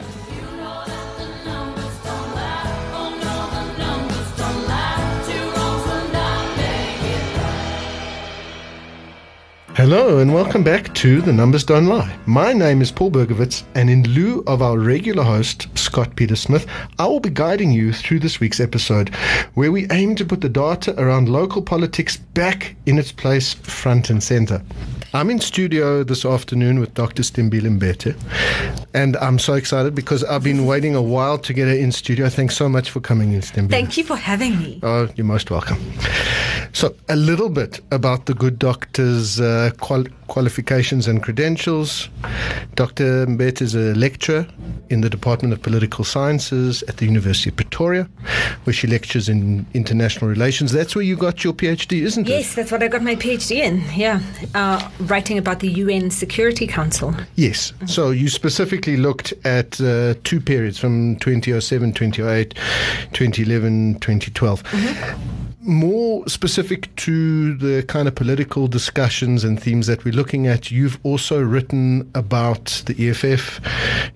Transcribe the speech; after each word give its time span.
Yeah. 0.00 0.37
Hello 9.90 10.18
and 10.18 10.34
welcome 10.34 10.62
back 10.62 10.94
to 10.96 11.22
The 11.22 11.32
Numbers 11.32 11.64
Don't 11.64 11.86
Lie. 11.86 12.14
My 12.26 12.52
name 12.52 12.82
is 12.82 12.92
Paul 12.92 13.10
Berkowitz, 13.10 13.62
and 13.74 13.88
in 13.88 14.02
lieu 14.02 14.44
of 14.46 14.60
our 14.60 14.78
regular 14.78 15.22
host, 15.22 15.66
Scott 15.78 16.14
Peter 16.14 16.36
Smith, 16.36 16.66
I 16.98 17.06
will 17.06 17.20
be 17.20 17.30
guiding 17.30 17.72
you 17.72 17.94
through 17.94 18.18
this 18.18 18.38
week's 18.38 18.60
episode, 18.60 19.08
where 19.54 19.72
we 19.72 19.90
aim 19.90 20.14
to 20.16 20.26
put 20.26 20.42
the 20.42 20.48
data 20.50 20.94
around 21.00 21.30
local 21.30 21.62
politics 21.62 22.18
back 22.18 22.76
in 22.84 22.98
its 22.98 23.12
place 23.12 23.54
front 23.54 24.10
and 24.10 24.22
center. 24.22 24.62
I'm 25.14 25.30
in 25.30 25.40
studio 25.40 26.04
this 26.04 26.26
afternoon 26.26 26.80
with 26.80 26.92
Dr. 26.92 27.22
Sithembile 27.22 27.78
Mbete, 27.78 28.14
and 28.92 29.16
I'm 29.16 29.38
so 29.38 29.54
excited 29.54 29.94
because 29.94 30.22
I've 30.22 30.44
been 30.44 30.66
waiting 30.66 30.96
a 30.96 31.02
while 31.02 31.38
to 31.38 31.54
get 31.54 31.66
her 31.66 31.74
in 31.74 31.92
studio. 31.92 32.28
Thanks 32.28 32.58
so 32.58 32.68
much 32.68 32.90
for 32.90 33.00
coming 33.00 33.32
in, 33.32 33.40
Sithembile. 33.40 33.70
Thank 33.70 33.96
you 33.96 34.04
for 34.04 34.16
having 34.16 34.58
me. 34.58 34.80
Oh, 34.82 35.08
you're 35.16 35.24
most 35.24 35.50
welcome. 35.50 35.78
So, 36.72 36.94
a 37.08 37.16
little 37.16 37.48
bit 37.48 37.80
about 37.90 38.26
the 38.26 38.34
good 38.34 38.58
doctor's 38.58 39.40
uh, 39.40 39.70
qual- 39.80 40.06
qualifications 40.28 41.08
and 41.08 41.22
credentials. 41.22 42.08
Dr. 42.74 43.26
Mbete 43.26 43.62
is 43.62 43.74
a 43.74 43.94
lecturer 43.94 44.46
in 44.90 45.00
the 45.00 45.10
Department 45.10 45.52
of 45.52 45.62
Political 45.62 46.04
Sciences 46.04 46.82
at 46.84 46.98
the 46.98 47.06
University 47.06 47.50
of 47.50 47.56
Pretoria, 47.56 48.08
where 48.64 48.74
she 48.74 48.86
lectures 48.86 49.28
in 49.28 49.66
international 49.74 50.30
relations. 50.30 50.72
That's 50.72 50.94
where 50.94 51.04
you 51.04 51.16
got 51.16 51.44
your 51.44 51.52
PhD, 51.52 52.02
isn't 52.02 52.26
it? 52.28 52.30
Yes, 52.30 52.54
that's 52.54 52.70
what 52.70 52.82
I 52.82 52.88
got 52.88 53.02
my 53.02 53.16
PhD 53.16 53.56
in. 53.56 53.82
Yeah, 53.94 54.20
uh, 54.54 54.88
writing 55.00 55.38
about 55.38 55.60
the 55.60 55.70
UN 55.70 56.10
Security 56.10 56.66
Council. 56.66 57.14
Yes. 57.34 57.72
So 57.86 58.10
you 58.10 58.28
specifically 58.28 58.96
looked 58.96 59.32
at 59.44 59.80
uh, 59.80 60.14
two 60.24 60.40
periods 60.40 60.78
from 60.78 61.16
2007, 61.16 61.92
2008, 61.92 62.54
2011, 63.12 63.94
2012. 64.00 64.62
More 65.68 66.26
specific 66.26 66.94
to 66.96 67.54
the 67.54 67.82
kind 67.82 68.08
of 68.08 68.14
political 68.14 68.66
discussions 68.68 69.44
and 69.44 69.62
themes 69.62 69.86
that 69.86 70.02
we're 70.02 70.14
looking 70.14 70.46
at, 70.46 70.70
you've 70.70 70.98
also 71.02 71.42
written 71.42 72.10
about 72.14 72.82
the 72.86 73.10
EFF. 73.10 73.60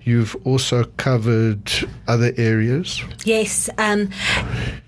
You've 0.03 0.35
also 0.45 0.85
covered 0.97 1.71
other 2.07 2.33
areas. 2.37 3.03
Yes. 3.23 3.69
Um, 3.77 4.09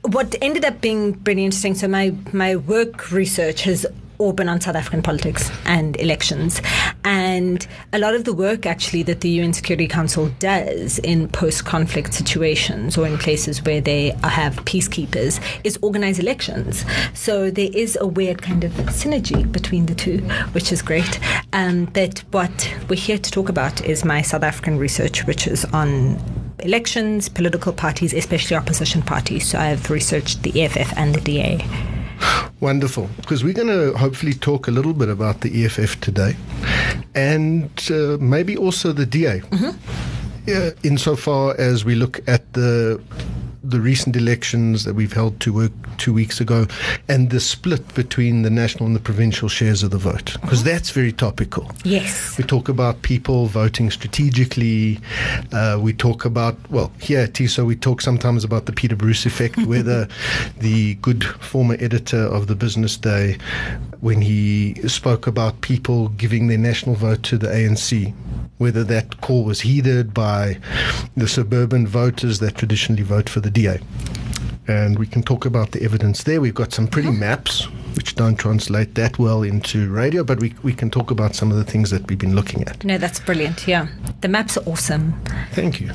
what 0.01 0.35
ended 0.41 0.65
up 0.65 0.81
being 0.81 1.13
pretty 1.19 1.45
interesting. 1.45 1.75
So 1.75 1.87
my 1.87 2.15
my 2.33 2.55
work 2.55 3.11
research 3.11 3.61
has 3.61 3.85
been 4.33 4.49
on 4.49 4.61
South 4.61 4.75
African 4.75 5.01
politics 5.01 5.51
and 5.65 5.95
elections. 5.97 6.61
And 7.03 7.65
a 7.93 7.99
lot 7.99 8.15
of 8.15 8.23
the 8.23 8.33
work 8.33 8.65
actually 8.65 9.03
that 9.03 9.21
the 9.21 9.29
UN 9.29 9.53
Security 9.53 9.87
Council 9.87 10.29
does 10.39 10.99
in 10.99 11.27
post 11.29 11.65
conflict 11.65 12.13
situations 12.13 12.97
or 12.97 13.05
in 13.07 13.17
places 13.17 13.63
where 13.63 13.81
they 13.81 14.09
have 14.23 14.55
peacekeepers 14.65 15.39
is 15.63 15.77
organize 15.81 16.19
elections. 16.19 16.85
So 17.13 17.51
there 17.51 17.69
is 17.73 17.97
a 18.01 18.07
weird 18.07 18.41
kind 18.41 18.63
of 18.63 18.71
synergy 18.71 19.49
between 19.51 19.85
the 19.85 19.95
two, 19.95 20.19
which 20.53 20.71
is 20.71 20.81
great. 20.81 21.19
Um, 21.53 21.85
but 21.85 22.19
what 22.31 22.73
we're 22.89 22.95
here 22.95 23.17
to 23.17 23.31
talk 23.31 23.49
about 23.49 23.83
is 23.85 24.03
my 24.03 24.21
South 24.21 24.43
African 24.43 24.77
research, 24.77 25.25
which 25.25 25.47
is 25.47 25.65
on 25.65 26.19
elections, 26.59 27.29
political 27.29 27.73
parties, 27.73 28.13
especially 28.13 28.57
opposition 28.57 29.01
parties. 29.01 29.47
So 29.47 29.59
I've 29.59 29.89
researched 29.89 30.43
the 30.43 30.63
EFF 30.63 30.97
and 30.97 31.13
the 31.13 31.21
DA. 31.21 31.94
Wonderful. 32.59 33.09
Because 33.17 33.43
we're 33.43 33.53
going 33.53 33.67
to 33.67 33.97
hopefully 33.97 34.33
talk 34.33 34.67
a 34.67 34.71
little 34.71 34.93
bit 34.93 35.09
about 35.09 35.41
the 35.41 35.65
EFF 35.65 35.99
today 36.01 36.35
and 37.13 37.69
uh, 37.91 38.17
maybe 38.19 38.57
also 38.57 38.91
the 38.91 39.05
DA. 39.05 39.39
Mm-hmm. 39.39 40.49
Yeah, 40.49 40.71
insofar 40.83 41.55
as 41.57 41.83
we 41.85 41.95
look 41.95 42.21
at 42.27 42.53
the 42.53 43.01
the 43.69 43.79
recent 43.79 44.15
elections 44.15 44.83
that 44.83 44.93
we've 44.93 45.13
held 45.13 45.39
two, 45.39 45.53
work, 45.53 45.71
two 45.97 46.13
weeks 46.13 46.39
ago 46.39 46.67
and 47.07 47.29
the 47.29 47.39
split 47.39 47.93
between 47.95 48.43
the 48.43 48.49
national 48.49 48.85
and 48.85 48.95
the 48.95 48.99
provincial 48.99 49.49
shares 49.49 49.83
of 49.83 49.91
the 49.91 49.97
vote, 49.97 50.37
because 50.41 50.59
mm-hmm. 50.59 50.69
that's 50.69 50.91
very 50.91 51.11
topical. 51.11 51.71
Yes. 51.83 52.37
We 52.37 52.43
talk 52.43 52.69
about 52.69 53.01
people 53.01 53.47
voting 53.47 53.89
strategically. 53.91 54.99
Uh, 55.51 55.79
we 55.81 55.93
talk 55.93 56.25
about, 56.25 56.57
well, 56.69 56.91
here 56.99 57.21
at 57.21 57.33
TISO, 57.33 57.65
we 57.65 57.75
talk 57.75 58.01
sometimes 58.01 58.43
about 58.43 58.65
the 58.65 58.71
Peter 58.71 58.95
Bruce 58.95 59.25
effect, 59.25 59.57
whether 59.65 60.07
the 60.59 60.95
good 60.95 61.23
former 61.23 61.75
editor 61.79 62.21
of 62.21 62.47
the 62.47 62.55
Business 62.55 62.97
Day, 62.97 63.37
when 64.01 64.21
he 64.21 64.75
spoke 64.87 65.27
about 65.27 65.61
people 65.61 66.09
giving 66.09 66.47
their 66.47 66.57
national 66.57 66.95
vote 66.95 67.23
to 67.23 67.37
the 67.37 67.47
ANC, 67.47 68.13
whether 68.57 68.83
that 68.83 69.21
call 69.21 69.43
was 69.43 69.61
heeded 69.61 70.13
by 70.13 70.57
the 71.15 71.27
suburban 71.27 71.87
voters 71.87 72.39
that 72.39 72.55
traditionally 72.55 73.03
vote 73.03 73.29
for 73.29 73.39
the 73.39 73.49
DA. 73.49 73.79
And 74.67 74.97
we 74.97 75.05
can 75.05 75.21
talk 75.21 75.45
about 75.45 75.71
the 75.71 75.83
evidence 75.83 76.23
there. 76.23 76.41
We've 76.41 76.53
got 76.53 76.73
some 76.73 76.87
pretty 76.87 77.11
maps 77.11 77.67
which 77.95 78.15
don't 78.15 78.35
translate 78.35 78.95
that 78.95 79.17
well 79.19 79.43
into 79.43 79.89
radio, 79.91 80.23
but 80.23 80.39
we, 80.39 80.53
we 80.63 80.73
can 80.73 80.89
talk 80.89 81.11
about 81.11 81.35
some 81.35 81.51
of 81.51 81.57
the 81.57 81.63
things 81.63 81.91
that 81.91 82.07
we've 82.09 82.17
been 82.17 82.35
looking 82.35 82.63
at. 82.67 82.83
No, 82.83 82.97
that's 82.97 83.19
brilliant. 83.19 83.67
Yeah. 83.67 83.87
The 84.21 84.27
maps 84.27 84.57
are 84.57 84.63
awesome. 84.65 85.19
Thank 85.51 85.79
you. 85.79 85.91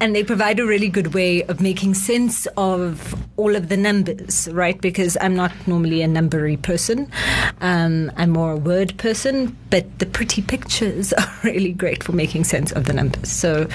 And 0.00 0.14
they 0.14 0.24
provide 0.24 0.60
a 0.60 0.66
really 0.66 0.88
good 0.88 1.12
way 1.12 1.42
of 1.44 1.60
making 1.60 1.94
sense 1.94 2.46
of 2.56 3.14
all 3.40 3.56
of 3.56 3.70
the 3.70 3.76
numbers, 3.76 4.48
right? 4.52 4.78
Because 4.80 5.16
I'm 5.22 5.34
not 5.34 5.50
normally 5.66 6.02
a 6.02 6.06
numbery 6.06 6.60
person. 6.60 7.10
Um, 7.62 8.12
I'm 8.18 8.30
more 8.30 8.52
a 8.52 8.56
word 8.56 8.96
person, 8.98 9.56
but 9.70 9.98
the 9.98 10.04
pretty 10.04 10.42
pictures 10.42 11.12
are 11.20 11.32
really 11.42 11.72
great 11.72 12.04
for 12.04 12.12
making 12.12 12.44
sense 12.44 12.70
of 12.72 12.84
the 12.84 12.92
numbers. 12.92 13.30
So 13.30 13.66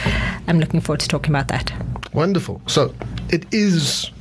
I'm 0.48 0.59
looking 0.59 0.81
forward 0.81 1.00
to 1.00 1.08
talking 1.08 1.31
about 1.31 1.48
that. 1.48 1.74
Wonderful. 2.14 2.62
So 2.68 2.94
it 3.30 3.52
is 3.52 4.12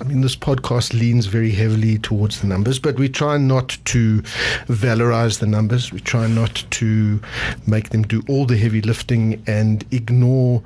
I 0.00 0.04
mean, 0.04 0.22
this 0.22 0.34
podcast 0.34 0.94
leans 0.98 1.26
very 1.26 1.50
heavily 1.50 1.98
towards 1.98 2.40
the 2.40 2.46
numbers, 2.46 2.78
but 2.78 2.98
we 2.98 3.08
try 3.08 3.36
not 3.36 3.76
to 3.86 4.22
valorize 4.66 5.38
the 5.38 5.46
numbers. 5.46 5.92
We 5.92 6.00
try 6.00 6.26
not 6.26 6.64
to 6.70 7.20
make 7.66 7.90
them 7.90 8.02
do 8.02 8.22
all 8.28 8.46
the 8.46 8.56
heavy 8.56 8.80
lifting 8.80 9.42
and 9.46 9.84
ignore 9.92 10.62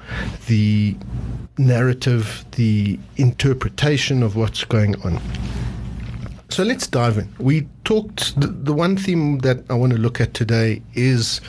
the 0.46 0.96
narrative, 1.58 2.44
the 2.52 2.98
interpretation 3.16 4.22
of 4.22 4.36
what's 4.36 4.64
going 4.64 5.00
on. 5.02 5.20
So 6.56 6.62
let's 6.62 6.86
dive 6.86 7.18
in. 7.18 7.28
We 7.38 7.68
talked, 7.84 8.40
the, 8.40 8.46
the, 8.46 8.72
one 8.72 8.96
theme 8.96 9.40
that 9.40 9.70
I 9.70 9.74
want 9.74 9.92
to 9.92 9.98
look 9.98 10.22
at 10.22 10.32
today 10.32 10.80
is 10.94 11.42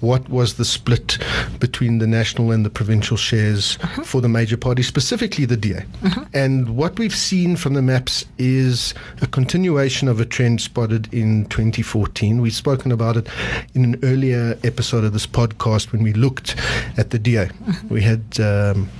what 0.00 0.28
was 0.28 0.54
the 0.54 0.64
split 0.64 1.18
between 1.60 1.98
the 1.98 2.08
national 2.08 2.50
and 2.50 2.66
the 2.66 2.70
provincial 2.70 3.16
shares 3.16 3.78
uh-huh. 3.80 4.02
for 4.02 4.20
the 4.20 4.28
major 4.28 4.56
parties, 4.56 4.88
specifically 4.88 5.44
the 5.44 5.56
DA. 5.56 5.84
Uh-huh. 6.02 6.24
And 6.34 6.76
what 6.76 6.98
we've 6.98 7.14
seen 7.14 7.54
from 7.54 7.74
the 7.74 7.80
maps 7.80 8.24
is 8.38 8.92
a 9.22 9.28
continuation 9.28 10.08
of 10.08 10.18
a 10.18 10.24
trend 10.24 10.60
spotted 10.60 11.14
in 11.14 11.46
2014. 11.46 12.40
We've 12.40 12.52
spoken 12.52 12.90
about 12.90 13.18
it 13.18 13.28
in 13.74 13.84
an 13.84 14.00
earlier 14.02 14.58
episode 14.64 15.04
of 15.04 15.12
this 15.12 15.28
podcast 15.28 15.92
when 15.92 16.02
we 16.02 16.12
looked 16.12 16.56
at 16.96 17.10
the 17.10 17.20
DA. 17.20 17.44
Uh-huh. 17.44 17.86
We 17.88 18.02
had 18.02 18.24
um, 18.40 18.90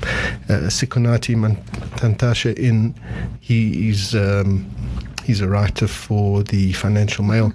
uh, 0.49 0.71
Sikonathi 0.71 1.35
Mantshantsha 1.35 2.57
in. 2.57 2.95
He 3.41 3.89
is. 3.89 4.15
Um, 4.15 4.71
He's 5.25 5.41
a 5.41 5.49
writer 5.49 5.87
for 5.87 6.43
the 6.43 6.73
Financial 6.73 7.25
Mail. 7.25 7.53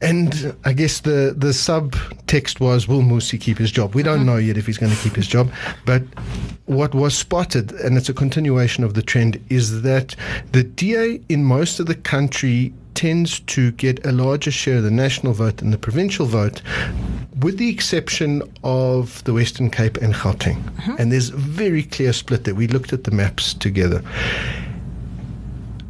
And 0.00 0.54
I 0.64 0.74
guess 0.74 1.00
the, 1.00 1.34
the 1.36 1.48
subtext 1.48 2.60
was, 2.60 2.86
will 2.86 3.00
Mmusi 3.00 3.40
keep 3.40 3.56
his 3.56 3.70
job? 3.70 3.94
We 3.94 4.02
don't 4.02 4.16
uh-huh. 4.16 4.24
know 4.24 4.36
yet 4.36 4.58
if 4.58 4.66
he's 4.66 4.76
going 4.76 4.92
to 4.92 4.98
keep 4.98 5.16
his 5.16 5.26
job. 5.26 5.50
But 5.86 6.02
what 6.66 6.94
was 6.94 7.16
spotted, 7.16 7.72
and 7.72 7.96
it's 7.96 8.10
a 8.10 8.14
continuation 8.14 8.84
of 8.84 8.94
the 8.94 9.02
trend, 9.02 9.42
is 9.48 9.82
that 9.82 10.14
the 10.52 10.62
DA 10.62 11.20
in 11.30 11.44
most 11.44 11.80
of 11.80 11.86
the 11.86 11.94
country 11.94 12.74
tends 12.94 13.40
to 13.40 13.72
get 13.72 14.04
a 14.06 14.12
larger 14.12 14.50
share 14.50 14.76
of 14.76 14.84
the 14.84 14.90
national 14.90 15.32
vote 15.32 15.56
than 15.56 15.70
the 15.70 15.78
provincial 15.78 16.26
vote, 16.26 16.62
with 17.40 17.58
the 17.58 17.68
exception 17.68 18.42
of 18.62 19.24
the 19.24 19.32
Western 19.32 19.70
Cape 19.70 19.96
and 19.98 20.14
Gauteng. 20.14 20.66
Uh-huh. 20.78 20.96
And 20.98 21.10
there's 21.10 21.30
a 21.30 21.36
very 21.36 21.82
clear 21.82 22.12
split 22.12 22.44
there. 22.44 22.54
We 22.54 22.66
looked 22.68 22.92
at 22.92 23.04
the 23.04 23.10
maps 23.10 23.54
together. 23.54 24.02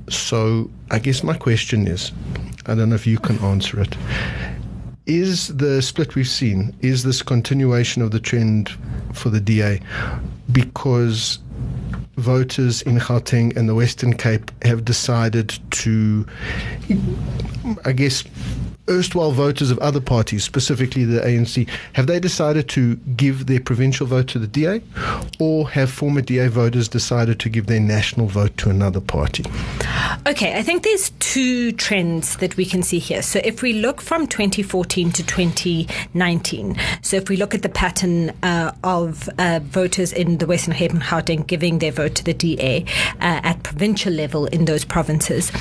So 0.09 0.71
I 0.91 0.99
guess 0.99 1.23
my 1.23 1.35
question 1.35 1.87
is 1.87 2.13
I 2.67 2.75
don't 2.75 2.89
know 2.89 2.95
if 2.95 3.07
you 3.07 3.19
can 3.19 3.39
answer 3.39 3.81
it. 3.81 3.97
Is 5.07 5.49
the 5.49 5.83
split 5.83 6.15
we've 6.15 6.27
seen, 6.27 6.75
is 6.81 7.03
this 7.03 7.21
continuation 7.21 8.01
of 8.01 8.11
the 8.11 8.21
trend 8.21 8.71
for 9.13 9.29
the 9.29 9.41
DA 9.41 9.81
because 10.51 11.39
voters 12.17 12.81
in 12.83 12.97
Gauteng 12.99 13.57
and 13.57 13.69
the 13.69 13.75
Western 13.75 14.15
Cape 14.15 14.51
have 14.65 14.85
decided 14.85 15.59
to, 15.73 16.27
I 17.85 17.93
guess, 17.93 18.25
erstwhile 18.89 19.33
voters 19.33 19.71
of 19.71 19.79
other 19.79 20.01
parties, 20.01 20.45
specifically 20.45 21.05
the 21.05 21.21
ANC, 21.21 21.69
have 21.95 22.07
they 22.07 22.21
decided 22.21 22.69
to 22.71 22.97
give 23.17 23.47
their 23.47 23.61
provincial 23.61 24.07
vote 24.07 24.29
to 24.29 24.39
the 24.39 24.47
DA, 24.47 24.83
or 25.39 25.71
have 25.71 25.91
former 25.91 26.21
DA 26.21 26.49
voters 26.49 26.89
decided 26.89 27.41
to 27.41 27.49
give 27.49 27.67
their 27.67 27.81
national 27.81 28.27
vote 28.27 28.57
to 28.59 28.71
another 28.71 29.01
party? 29.01 29.45
Okay, 30.27 30.57
I 30.57 30.63
think 30.63 30.83
there's 30.83 31.11
two 31.19 31.73
trends 31.73 32.37
that 32.37 32.57
we 32.57 32.65
can 32.65 32.83
see 32.83 32.99
here. 32.99 33.23
So 33.23 33.41
if 33.45 33.63
we 33.63 33.75
look 33.75 34.01
from 34.01 34.27
2014 34.27 35.13
to 35.13 35.23
2019, 35.23 36.77
so 37.03 37.17
if 37.17 37.29
we 37.29 37.37
look 37.37 37.55
at 37.55 37.63
the 37.63 37.69
pattern 37.69 38.31
uh, 38.43 38.73
of 38.83 39.29
uh, 39.39 39.61
voters 39.63 40.13
in 40.13 40.39
the 40.39 40.47
Western 40.47 40.75
Cape 40.75 40.93
and 40.93 41.03
Gauteng 41.03 41.47
giving 41.47 41.79
their 41.79 41.93
vote 41.93 42.15
to 42.17 42.25
the 42.25 42.35
DA 42.35 42.85
uh, 43.21 43.41
at 43.45 43.63
provincial 43.63 44.13
level 44.13 44.47
in 44.47 44.65
those 44.65 44.85
provinces, 44.85 45.53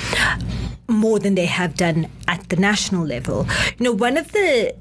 more 0.88 1.18
than 1.18 1.34
they 1.34 1.46
have 1.46 1.74
done 1.74 2.08
at 2.28 2.48
the 2.48 2.56
national 2.56 3.06
level. 3.06 3.46
You 3.78 3.84
know, 3.84 3.92
one 3.92 4.16
of 4.16 4.32
the 4.32 4.74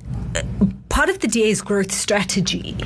part 0.93 1.09
of 1.09 1.17
the 1.21 1.27
DA's 1.27 1.59
growth 1.59 1.91
strategy 1.91 2.77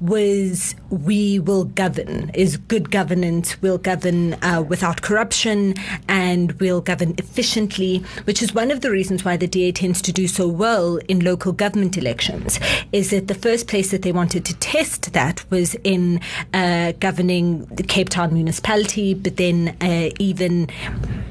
was 0.00 0.74
we 0.88 1.38
will 1.38 1.64
govern, 1.64 2.30
is 2.32 2.56
good 2.56 2.90
governance, 2.90 3.60
we'll 3.60 3.76
govern 3.76 4.32
uh, 4.42 4.64
without 4.66 5.02
corruption 5.02 5.74
and 6.08 6.52
we'll 6.52 6.80
govern 6.80 7.14
efficiently, 7.18 7.98
which 8.24 8.42
is 8.42 8.54
one 8.54 8.70
of 8.70 8.80
the 8.80 8.90
reasons 8.90 9.26
why 9.26 9.36
the 9.36 9.46
DA 9.46 9.72
tends 9.72 10.00
to 10.00 10.10
do 10.10 10.26
so 10.26 10.48
well 10.48 10.96
in 11.06 11.20
local 11.20 11.52
government 11.52 11.98
elections, 11.98 12.58
is 12.92 13.10
that 13.10 13.28
the 13.28 13.34
first 13.34 13.68
place 13.68 13.90
that 13.90 14.00
they 14.00 14.10
wanted 14.10 14.42
to 14.46 14.56
test 14.56 15.12
that 15.12 15.44
was 15.50 15.74
in 15.84 16.18
uh, 16.54 16.92
governing 16.92 17.66
the 17.66 17.82
Cape 17.82 18.08
Town 18.08 18.32
municipality, 18.32 19.12
but 19.12 19.36
then 19.36 19.76
uh, 19.82 20.08
even 20.18 20.66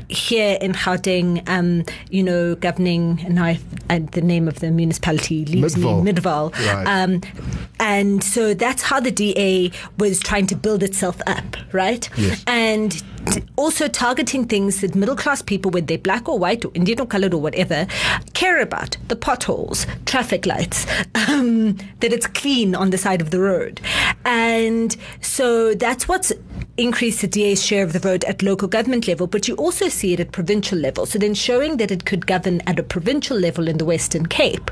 here 0.10 0.58
in 0.60 0.74
Gauteng, 0.74 1.48
um, 1.48 1.86
you 2.10 2.24
know, 2.24 2.56
governing, 2.56 3.22
and 3.26 3.40
I, 3.40 3.60
and 3.90 4.10
the 4.12 4.22
name 4.22 4.48
of 4.48 4.60
the 4.60 4.72
municipality 4.72 5.46
leaves 5.46 5.76
Midvaal. 5.76 6.04
me, 6.04 6.12
Midvaal. 6.12 6.54
Right. 6.54 6.86
Um, 6.86 7.22
and 7.80 8.24
so 8.24 8.54
that's 8.54 8.82
how 8.82 9.00
the 9.00 9.12
DA 9.12 9.72
was 9.98 10.20
trying 10.20 10.48
to 10.48 10.56
build 10.56 10.84
itself 10.84 11.22
up, 11.28 11.56
right? 11.72 12.10
Yes. 12.18 12.44
And 12.48 13.02
also 13.56 13.88
targeting 13.88 14.46
things 14.46 14.82
that 14.82 14.96
middle 14.96 15.16
class 15.16 15.42
people, 15.42 15.72
whether 15.72 15.86
they're 15.86 15.98
black 15.98 16.28
or 16.28 16.40
white 16.40 16.66
or 16.66 16.72
Indian 16.74 17.02
or 17.02 17.06
colored 17.06 17.34
or 17.34 17.42
whatever, 17.42 17.88
care 18.34 18.60
about 18.60 18.98
the 19.08 19.16
potholes, 19.16 19.86
traffic 20.06 20.46
lights, 20.46 20.86
um, 21.30 21.78
that 22.00 22.12
it's 22.12 22.28
clean 22.28 22.76
on 22.76 22.90
the 22.90 22.98
side 22.98 23.22
of 23.22 23.30
the 23.30 23.40
road. 23.40 23.80
And 24.26 24.96
so 25.22 25.74
that's 25.74 26.08
what's 26.08 26.32
increased 26.80 27.22
the 27.22 27.28
DA's 27.28 27.64
share 27.64 27.84
of 27.84 27.94
the 27.94 28.00
vote 28.00 28.24
at 28.24 28.42
local 28.42 28.68
government 28.68 29.08
level, 29.08 29.28
but 29.28 29.48
you 29.48 29.56
also 29.56 29.90
see 29.90 30.14
it 30.14 30.20
at 30.20 30.32
provincial 30.32 30.78
level. 30.78 31.06
So 31.06 31.20
then 31.20 31.34
showing 31.34 31.78
that 31.78 31.92
it 31.92 32.06
could 32.06 32.26
govern 32.26 32.62
at 32.62 32.80
a 32.80 32.84
provincial 32.84 33.38
level 33.38 33.68
in 33.68 33.78
the 33.78 33.86
Western 33.86 34.26
Cape 34.26 34.72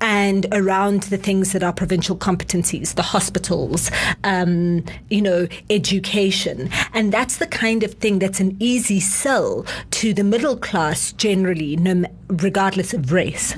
and 0.00 0.46
around 0.52 1.04
the 1.04 1.16
things 1.16 1.52
that 1.52 1.62
are 1.62 1.72
provincial 1.72 2.16
competencies, 2.16 2.94
the 2.94 3.02
hospitals, 3.02 3.90
um, 4.24 4.84
you 5.08 5.22
know, 5.22 5.48
education. 5.70 6.70
And 6.92 7.12
that's 7.12 7.38
the 7.38 7.46
kind 7.46 7.82
of 7.82 7.94
thing 7.94 8.18
that's 8.18 8.40
an 8.40 8.56
easy 8.60 9.00
sell 9.00 9.64
to 9.92 10.12
the 10.12 10.24
middle 10.24 10.56
class 10.56 11.12
generally, 11.12 11.78
regardless 12.28 12.92
of 12.92 13.10
race. 13.10 13.54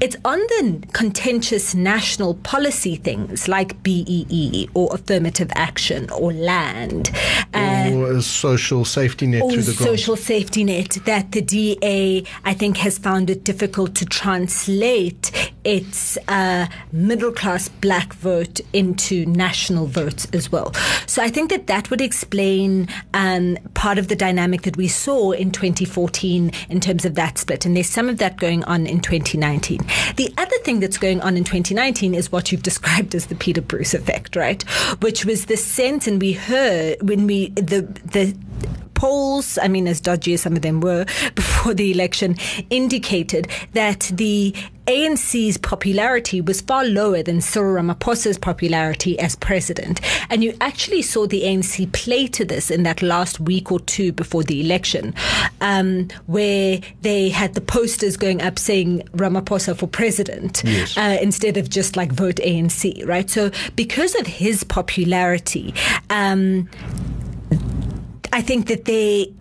It's 0.00 0.16
on 0.24 0.38
the 0.38 0.82
contentious 0.92 1.74
national 1.74 2.34
policy 2.34 2.96
things 2.96 3.48
like 3.48 3.82
BEE 3.82 4.68
or 4.74 4.92
affirmative 4.92 5.50
action 5.54 6.10
or 6.10 6.32
land. 6.32 7.10
Uh, 7.54 7.90
or 7.92 8.12
a 8.12 8.22
social 8.22 8.84
safety 8.84 9.26
net 9.26 9.42
or 9.42 9.52
through 9.52 9.62
the 9.62 9.74
grant? 9.74 9.98
social 9.98 10.16
safety 10.16 10.64
net 10.64 10.98
that 11.04 11.32
the 11.32 11.40
DA, 11.40 12.24
I 12.44 12.54
think, 12.54 12.76
has 12.78 12.98
found 12.98 13.30
it 13.30 13.44
difficult 13.44 13.94
to 13.96 14.06
translate 14.06 15.27
its 15.68 16.16
uh, 16.28 16.66
middle 16.92 17.30
class 17.30 17.68
black 17.68 18.14
vote 18.14 18.58
into 18.72 19.26
national 19.26 19.84
votes 19.84 20.26
as 20.32 20.50
well. 20.50 20.72
So 21.06 21.22
I 21.22 21.28
think 21.28 21.50
that 21.50 21.66
that 21.66 21.90
would 21.90 22.00
explain 22.00 22.88
um, 23.12 23.58
part 23.74 23.98
of 23.98 24.08
the 24.08 24.16
dynamic 24.16 24.62
that 24.62 24.78
we 24.78 24.88
saw 24.88 25.32
in 25.32 25.50
2014 25.50 26.52
in 26.70 26.80
terms 26.80 27.04
of 27.04 27.16
that 27.16 27.36
split. 27.36 27.66
And 27.66 27.76
there's 27.76 27.90
some 27.90 28.08
of 28.08 28.16
that 28.16 28.38
going 28.38 28.64
on 28.64 28.86
in 28.86 29.00
2019. 29.00 29.80
The 30.16 30.32
other 30.38 30.56
thing 30.64 30.80
that's 30.80 30.96
going 30.96 31.20
on 31.20 31.36
in 31.36 31.44
2019 31.44 32.14
is 32.14 32.32
what 32.32 32.50
you've 32.50 32.62
described 32.68 33.14
as 33.14 33.26
the 33.26 33.34
Peter 33.34 33.60
Bruce 33.60 33.92
effect, 33.92 34.36
right? 34.36 34.62
Which 35.02 35.26
was 35.26 35.46
the 35.46 35.58
sense, 35.58 36.06
and 36.06 36.18
we 36.18 36.32
heard 36.32 36.96
when 37.02 37.26
we, 37.26 37.50
the, 37.50 37.82
the, 38.06 38.34
polls, 38.98 39.58
I 39.62 39.68
mean, 39.68 39.86
as 39.86 40.00
dodgy 40.00 40.34
as 40.34 40.42
some 40.42 40.56
of 40.56 40.62
them 40.62 40.80
were 40.80 41.04
before 41.36 41.72
the 41.72 41.92
election, 41.92 42.36
indicated 42.68 43.46
that 43.72 44.10
the 44.12 44.54
ANC's 44.88 45.58
popularity 45.58 46.40
was 46.40 46.62
far 46.62 46.84
lower 46.84 47.22
than 47.22 47.40
Cyril 47.42 47.74
Ramaphosa's 47.80 48.38
popularity 48.38 49.18
as 49.18 49.36
president. 49.36 50.00
And 50.30 50.42
you 50.42 50.56
actually 50.62 51.02
saw 51.02 51.26
the 51.26 51.42
ANC 51.42 51.92
play 51.92 52.26
to 52.28 52.44
this 52.44 52.70
in 52.70 52.82
that 52.84 53.02
last 53.02 53.38
week 53.38 53.70
or 53.70 53.80
two 53.80 54.12
before 54.12 54.42
the 54.42 54.60
election, 54.62 55.14
um, 55.60 56.08
where 56.26 56.80
they 57.02 57.28
had 57.28 57.52
the 57.54 57.60
posters 57.60 58.16
going 58.16 58.40
up 58.40 58.58
saying 58.58 59.02
Ramaphosa 59.12 59.76
for 59.76 59.86
president 59.86 60.62
Yes. 60.64 60.96
uh, 60.96 61.18
instead 61.20 61.56
of 61.58 61.68
just 61.68 61.94
like 61.96 62.10
vote 62.10 62.36
ANC, 62.36 63.06
right? 63.06 63.28
So 63.28 63.50
because 63.76 64.14
of 64.18 64.26
his 64.26 64.64
popularity, 64.64 65.74
um, 66.08 66.68
I 68.38 68.40
think 68.40 68.68
that 68.68 68.84
they 68.84 69.34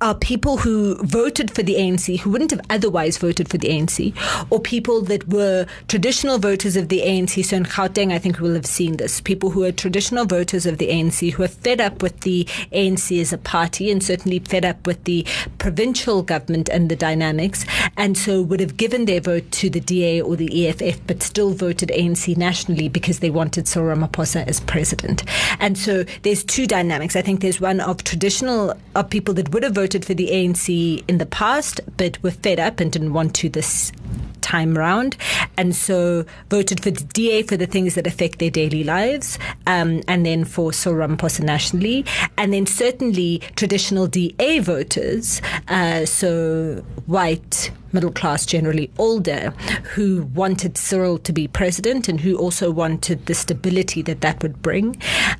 are 0.00 0.14
people 0.14 0.58
who 0.58 0.96
voted 1.02 1.50
for 1.50 1.62
the 1.62 1.74
ANC 1.74 2.20
who 2.20 2.30
wouldn't 2.30 2.50
have 2.50 2.60
otherwise 2.70 3.16
voted 3.18 3.48
for 3.48 3.58
the 3.58 3.68
ANC, 3.68 4.14
or 4.50 4.60
people 4.60 5.00
that 5.02 5.26
were 5.28 5.66
traditional 5.88 6.38
voters 6.38 6.76
of 6.76 6.88
the 6.88 7.00
ANC. 7.00 7.44
So 7.44 7.56
in 7.56 7.64
Gauteng, 7.64 8.12
I 8.12 8.18
think 8.18 8.38
we 8.38 8.48
will 8.48 8.54
have 8.54 8.66
seen 8.66 8.96
this. 8.96 9.20
People 9.20 9.50
who 9.50 9.64
are 9.64 9.72
traditional 9.72 10.24
voters 10.26 10.66
of 10.66 10.78
the 10.78 10.88
ANC 10.88 11.32
who 11.32 11.42
are 11.42 11.48
fed 11.48 11.80
up 11.80 12.02
with 12.02 12.20
the 12.20 12.44
ANC 12.72 13.20
as 13.20 13.32
a 13.32 13.38
party 13.38 13.90
and 13.90 14.02
certainly 14.02 14.38
fed 14.40 14.64
up 14.64 14.86
with 14.86 15.02
the 15.04 15.26
provincial 15.58 16.22
government 16.22 16.68
and 16.68 16.90
the 16.90 16.96
dynamics, 16.96 17.64
and 17.96 18.18
so 18.18 18.42
would 18.42 18.60
have 18.60 18.76
given 18.76 19.06
their 19.06 19.20
vote 19.20 19.50
to 19.52 19.70
the 19.70 19.80
DA 19.80 20.20
or 20.20 20.36
the 20.36 20.68
EFF, 20.68 21.00
but 21.06 21.22
still 21.22 21.52
voted 21.52 21.90
ANC 21.90 22.36
nationally 22.36 22.88
because 22.88 23.20
they 23.20 23.30
wanted 23.30 23.66
Cyril 23.66 23.96
Ramaphosa 23.96 24.46
as 24.46 24.60
president. 24.60 25.24
And 25.58 25.78
so 25.78 26.04
there's 26.22 26.44
two 26.44 26.66
dynamics. 26.66 27.16
I 27.16 27.22
think 27.22 27.40
there's 27.40 27.60
one 27.60 27.80
of 27.80 28.04
traditional 28.04 28.74
of 28.94 29.08
people 29.10 29.32
that 29.34 29.52
would 29.52 29.62
have 29.62 29.74
voted 29.74 29.85
for 30.04 30.14
the 30.14 30.28
ANC 30.28 31.04
in 31.08 31.18
the 31.18 31.26
past, 31.26 31.80
but 31.96 32.22
were 32.22 32.30
fed 32.30 32.58
up 32.58 32.80
and 32.80 32.92
didn't 32.92 33.12
want 33.12 33.34
to 33.36 33.48
this 33.48 33.92
time 34.40 34.78
round, 34.78 35.16
and 35.56 35.74
so 35.74 36.24
voted 36.50 36.80
for 36.80 36.92
the 36.92 37.02
DA 37.04 37.42
for 37.42 37.56
the 37.56 37.66
things 37.66 37.96
that 37.96 38.06
affect 38.06 38.38
their 38.38 38.50
daily 38.50 38.84
lives, 38.84 39.38
um, 39.66 40.02
and 40.06 40.24
then 40.24 40.44
for 40.44 40.72
Cyril 40.72 41.08
Ramaphosa 41.08 41.42
nationally, 41.42 42.04
and 42.38 42.52
then 42.52 42.64
certainly 42.64 43.40
traditional 43.56 44.06
DA 44.06 44.60
voters, 44.60 45.42
uh, 45.66 46.06
so 46.06 46.84
white, 47.06 47.72
middle 47.92 48.12
class, 48.12 48.46
generally 48.46 48.88
older, 48.98 49.50
who 49.94 50.22
wanted 50.34 50.78
Cyril 50.78 51.18
to 51.18 51.32
be 51.32 51.48
president 51.48 52.08
and 52.08 52.20
who 52.20 52.36
also 52.36 52.70
wanted 52.70 53.26
the 53.26 53.34
stability 53.34 54.00
that 54.02 54.20
that 54.20 54.42
would 54.42 54.62
bring, 54.62 54.96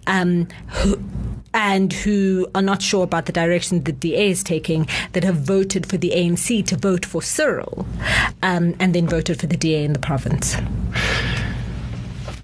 um, 0.09 0.49
and 1.57 1.93
who 1.95 2.47
are 2.55 2.61
not 2.63 2.83
sure 2.83 3.03
about 3.03 3.25
the 3.25 3.33
direction 3.33 3.79
that 3.79 3.85
the 3.87 3.93
DA 3.93 4.31
is 4.31 4.45
taking, 4.45 4.87
that 5.13 5.25
have 5.25 5.37
voted 5.37 5.87
for 5.87 5.97
the 5.97 6.11
ANC 6.11 6.65
to 6.67 6.77
vote 6.77 7.05
for 7.07 7.23
Cyril, 7.23 7.87
um, 8.43 8.75
and 8.79 8.95
then 8.95 9.09
voted 9.09 9.41
for 9.41 9.47
the 9.47 9.57
DA 9.57 9.83
in 9.83 9.95
the 9.95 9.99
province. 9.99 10.55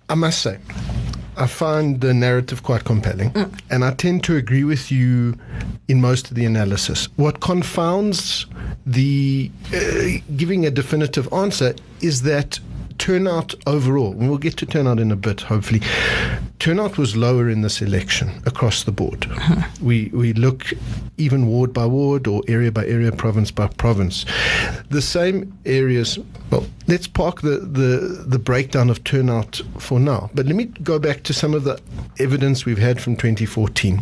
I 0.09 0.15
must 0.15 0.41
say, 0.41 0.59
I 1.37 1.47
find 1.47 2.01
the 2.01 2.15
narrative 2.15 2.63
quite 2.63 2.85
compelling, 2.85 3.31
Mm. 3.33 3.51
and 3.71 3.85
I 3.85 3.93
tend 3.93 4.25
to 4.25 4.37
agree 4.37 4.65
with 4.65 4.91
you 4.91 5.35
in 5.89 6.01
most 6.01 6.31
of 6.31 6.35
the 6.35 6.47
analysis. 6.47 7.09
What 7.17 7.41
confounds 7.41 8.47
the 8.87 9.51
uh, 9.75 10.21
giving 10.37 10.65
a 10.65 10.71
definitive 10.71 11.31
answer 11.33 11.75
is 12.01 12.23
that 12.23 12.59
turnout 13.03 13.53
overall, 13.67 14.13
and 14.13 14.29
we'll 14.29 14.39
get 14.39 14.57
to 14.57 14.65
turnout 14.65 15.01
in 15.01 15.11
a 15.11 15.17
bit, 15.17 15.41
hopefully, 15.41 15.81
turnout 16.61 16.97
was 16.97 17.17
lower 17.17 17.51
in 17.51 17.63
this 17.63 17.83
election 17.83 18.31
across 18.47 18.85
the 18.85 18.93
board. 18.93 19.27
Uh-huh. 19.29 19.69
We 19.83 20.09
we 20.15 20.33
look 20.35 20.67
even 21.17 21.49
ward 21.49 21.73
by 21.73 21.85
ward 21.87 22.29
or 22.29 22.43
area 22.47 22.71
by 22.71 22.87
area, 22.87 23.11
province 23.11 23.51
by 23.51 23.67
province. 23.67 24.25
The 24.91 25.03
same 25.03 25.53
areas. 25.67 26.17
Well, 26.51 26.65
let's 26.87 27.09
park 27.09 27.41
the, 27.41 27.59
the, 27.59 28.25
the 28.25 28.39
breakdown 28.39 28.89
of 28.89 29.03
turnout 29.03 29.61
for 29.79 29.99
now. 29.99 30.31
But 30.35 30.47
let 30.47 30.55
me 30.55 30.67
go 30.67 31.01
back 31.01 31.25
to 31.25 31.33
some 31.33 31.55
of 31.55 31.65
the 31.65 31.81
evidence 32.21 32.65
we've 32.65 32.79
had 32.79 33.01
from 33.01 33.17
2014. 33.17 34.01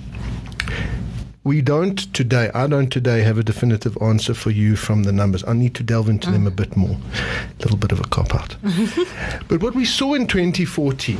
We 1.42 1.62
don't 1.62 1.97
today, 2.12 2.50
I 2.52 2.66
don't 2.66 2.90
today 2.90 3.23
have 3.23 3.38
a 3.38 3.42
definitive 3.42 3.97
answer 4.02 4.35
for 4.35 4.50
you 4.50 4.76
from 4.76 5.04
the 5.04 5.12
numbers. 5.12 5.42
I 5.44 5.54
need 5.54 5.75
to 5.76 5.82
delve 5.82 6.11
into 6.11 6.30
them 6.30 6.47
a 6.47 6.50
ah. 6.50 6.54
bit 6.54 6.76
more. 6.76 6.99
A 7.14 7.62
little 7.62 7.78
bit 7.78 7.92
of 7.92 8.00
a 8.00 8.04
cop 8.04 8.35
out. 8.35 8.56
but 9.49 9.62
what 9.62 9.75
we 9.75 9.87
saw 9.87 10.12
in 10.12 10.26
2014 10.26 11.16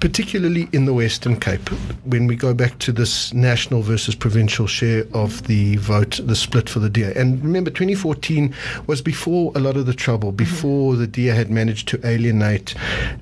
particularly 0.00 0.68
in 0.72 0.86
the 0.86 0.94
Western 0.94 1.38
Cape, 1.38 1.68
when 2.04 2.26
we 2.26 2.34
go 2.34 2.54
back 2.54 2.78
to 2.78 2.90
this 2.90 3.32
national 3.34 3.82
versus 3.82 4.14
provincial 4.14 4.66
share 4.66 5.04
of 5.12 5.46
the 5.46 5.76
vote, 5.76 6.20
the 6.24 6.34
split 6.34 6.68
for 6.68 6.78
the 6.78 6.88
DA. 6.88 7.12
And 7.14 7.42
remember, 7.44 7.70
2014 7.70 8.54
was 8.86 9.02
before 9.02 9.52
a 9.54 9.60
lot 9.60 9.76
of 9.76 9.86
the 9.86 9.94
trouble, 9.94 10.32
before 10.32 10.92
mm-hmm. 10.92 11.02
the 11.02 11.06
DA 11.06 11.34
had 11.34 11.50
managed 11.50 11.86
to 11.88 12.06
alienate 12.06 12.74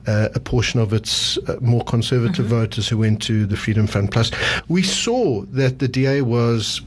uh, 0.06 0.28
a 0.34 0.40
portion 0.40 0.78
of 0.78 0.92
its 0.92 1.36
uh, 1.38 1.56
more 1.60 1.84
conservative 1.84 2.46
mm-hmm. 2.46 2.54
voters 2.54 2.88
who 2.88 2.98
went 2.98 3.20
to 3.22 3.44
the 3.44 3.56
Freedom 3.56 3.86
Front 3.86 4.12
Plus. 4.12 4.30
We 4.68 4.82
saw 4.82 5.42
that 5.42 5.80
the 5.80 5.88
DA 5.88 6.22
was 6.22 6.80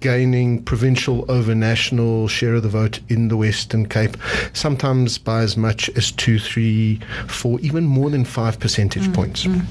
gaining 0.00 0.62
provincial 0.62 1.30
over 1.30 1.54
national 1.54 2.28
share 2.28 2.54
of 2.54 2.62
the 2.62 2.68
vote 2.68 3.00
in 3.08 3.28
the 3.28 3.36
Western 3.36 3.86
Cape, 3.88 4.16
sometimes 4.52 5.18
by 5.18 5.42
as 5.42 5.56
much 5.56 5.88
as 5.90 6.10
two, 6.12 6.38
three, 6.38 7.00
four, 7.26 7.58
even 7.60 7.84
more 7.84 8.10
than 8.10 8.24
five 8.24 8.58
percentage 8.60 9.11
points. 9.12 9.44
Mm 9.44 9.64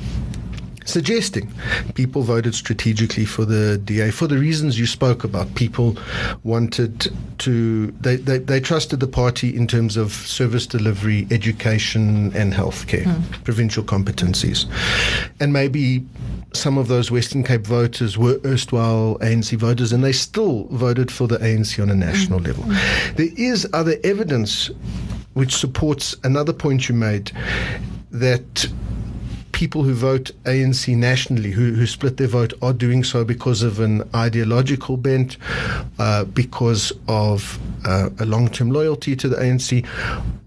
suggesting 0.86 1.52
people 1.96 2.22
voted 2.22 2.56
strategically 2.56 3.26
for 3.26 3.46
the 3.46 3.78
DA 3.78 4.12
for 4.12 4.28
the 4.28 4.38
reasons 4.38 4.80
you 4.80 4.86
spoke 4.86 5.24
about. 5.24 5.54
People 5.56 5.98
wanted 6.44 7.12
to, 7.40 7.88
they, 7.92 8.16
they, 8.16 8.38
they 8.38 8.60
trusted 8.60 9.00
the 9.00 9.08
party 9.08 9.56
in 9.56 9.68
terms 9.68 9.98
of 9.98 10.12
service 10.12 10.68
delivery, 10.68 11.28
education, 11.32 12.36
and 12.36 12.54
healthcare, 12.54 13.04
mm. 13.04 13.44
provincial 13.44 13.84
competencies. 13.84 14.66
And 15.40 15.54
maybe 15.54 16.06
some 16.54 16.78
of 16.78 16.88
those 16.88 17.10
Western 17.10 17.44
Cape 17.44 17.66
voters 17.66 18.18
were 18.18 18.40
erstwhile 18.46 19.18
ANC 19.22 19.58
voters 19.58 19.94
and 19.94 20.04
they 20.04 20.12
still 20.12 20.66
voted 20.72 21.12
for 21.12 21.28
the 21.28 21.38
ANC 21.38 21.82
on 21.82 21.90
a 21.90 21.96
national 21.96 22.40
mm. 22.40 22.48
level. 22.48 22.64
There 23.16 23.34
is 23.38 23.68
other 23.74 23.96
evidence 24.04 24.70
which 25.34 25.56
supports 25.56 26.16
another 26.24 26.52
point 26.52 26.90
you 26.90 26.96
made 26.96 27.32
that 28.12 28.68
people 29.62 29.84
who 29.84 29.94
vote 29.94 30.32
ANC 30.46 30.98
nationally, 30.98 31.52
who, 31.52 31.74
who 31.74 31.86
split 31.86 32.18
their 32.18 32.26
vote, 32.26 32.52
are 32.64 32.74
doing 32.74 33.04
so 33.04 33.24
because 33.24 33.62
of 33.62 33.80
an 33.80 34.02
ideological 34.16 34.98
bent, 34.98 35.38
uh, 36.00 36.24
because 36.24 36.92
of 37.08 37.60
uh, 37.86 38.10
a 38.18 38.26
long 38.26 38.50
term 38.50 38.72
loyalty 38.72 39.16
to 39.16 39.30
the 39.30 39.36
ANC, 39.36 39.86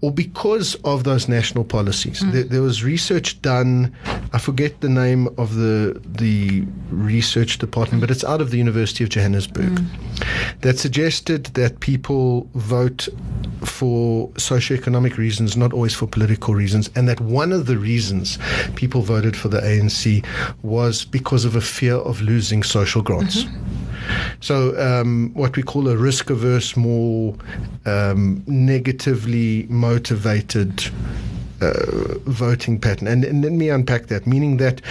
or 0.01 0.11
because 0.11 0.75
of 0.83 1.05
those 1.05 1.29
national 1.29 1.63
policies. 1.63 2.21
Mm. 2.21 2.31
There, 2.33 2.43
there, 2.43 2.61
was 2.61 2.83
research 2.83 3.41
done, 3.41 3.95
I 4.33 4.37
forget 4.37 4.81
the 4.81 4.89
name 4.89 5.29
of 5.37 5.55
the, 5.55 6.01
the 6.05 6.65
research 6.89 7.57
department, 7.57 8.01
but 8.01 8.11
it's 8.11 8.25
out 8.25 8.41
of 8.41 8.51
the 8.51 8.57
University 8.57 9.05
of 9.05 9.09
Johannesburg, 9.09 9.79
mm. 9.79 10.59
that 10.59 10.77
suggested 10.77 11.45
that 11.53 11.79
people 11.79 12.49
vote 12.53 13.07
for 13.63 14.29
socioeconomic 14.31 15.15
reasons, 15.15 15.55
not 15.55 15.71
always 15.71 15.93
for 15.93 16.05
political 16.05 16.53
reasons, 16.53 16.89
and 16.95 17.07
that 17.07 17.21
one 17.21 17.53
of 17.53 17.65
the 17.65 17.77
reasons 17.77 18.37
people 18.75 19.04
voted 19.05 19.35
for 19.37 19.47
the 19.47 19.59
ANC 19.59 20.25
was 20.63 21.05
because 21.05 21.45
of 21.45 21.55
a 21.55 21.61
fear 21.61 21.95
of 21.95 22.21
losing 22.21 22.63
social 22.63 23.01
grants. 23.01 23.43
Mm-hmm. 23.43 23.75
So, 24.41 24.77
um, 24.79 25.31
what 25.33 25.55
we 25.55 25.63
call 25.63 25.87
a 25.87 25.97
risk 25.97 26.29
averse, 26.29 26.75
more 26.75 27.35
um, 27.85 28.43
negatively 28.45 29.65
motivated 29.69 30.83
uh, 31.61 32.17
voting 32.25 32.79
pattern. 32.79 33.07
And, 33.07 33.23
and 33.23 33.43
let 33.43 33.51
me 33.51 33.69
unpack 33.69 34.07
that, 34.07 34.27
meaning 34.27 34.57
that 34.57 34.81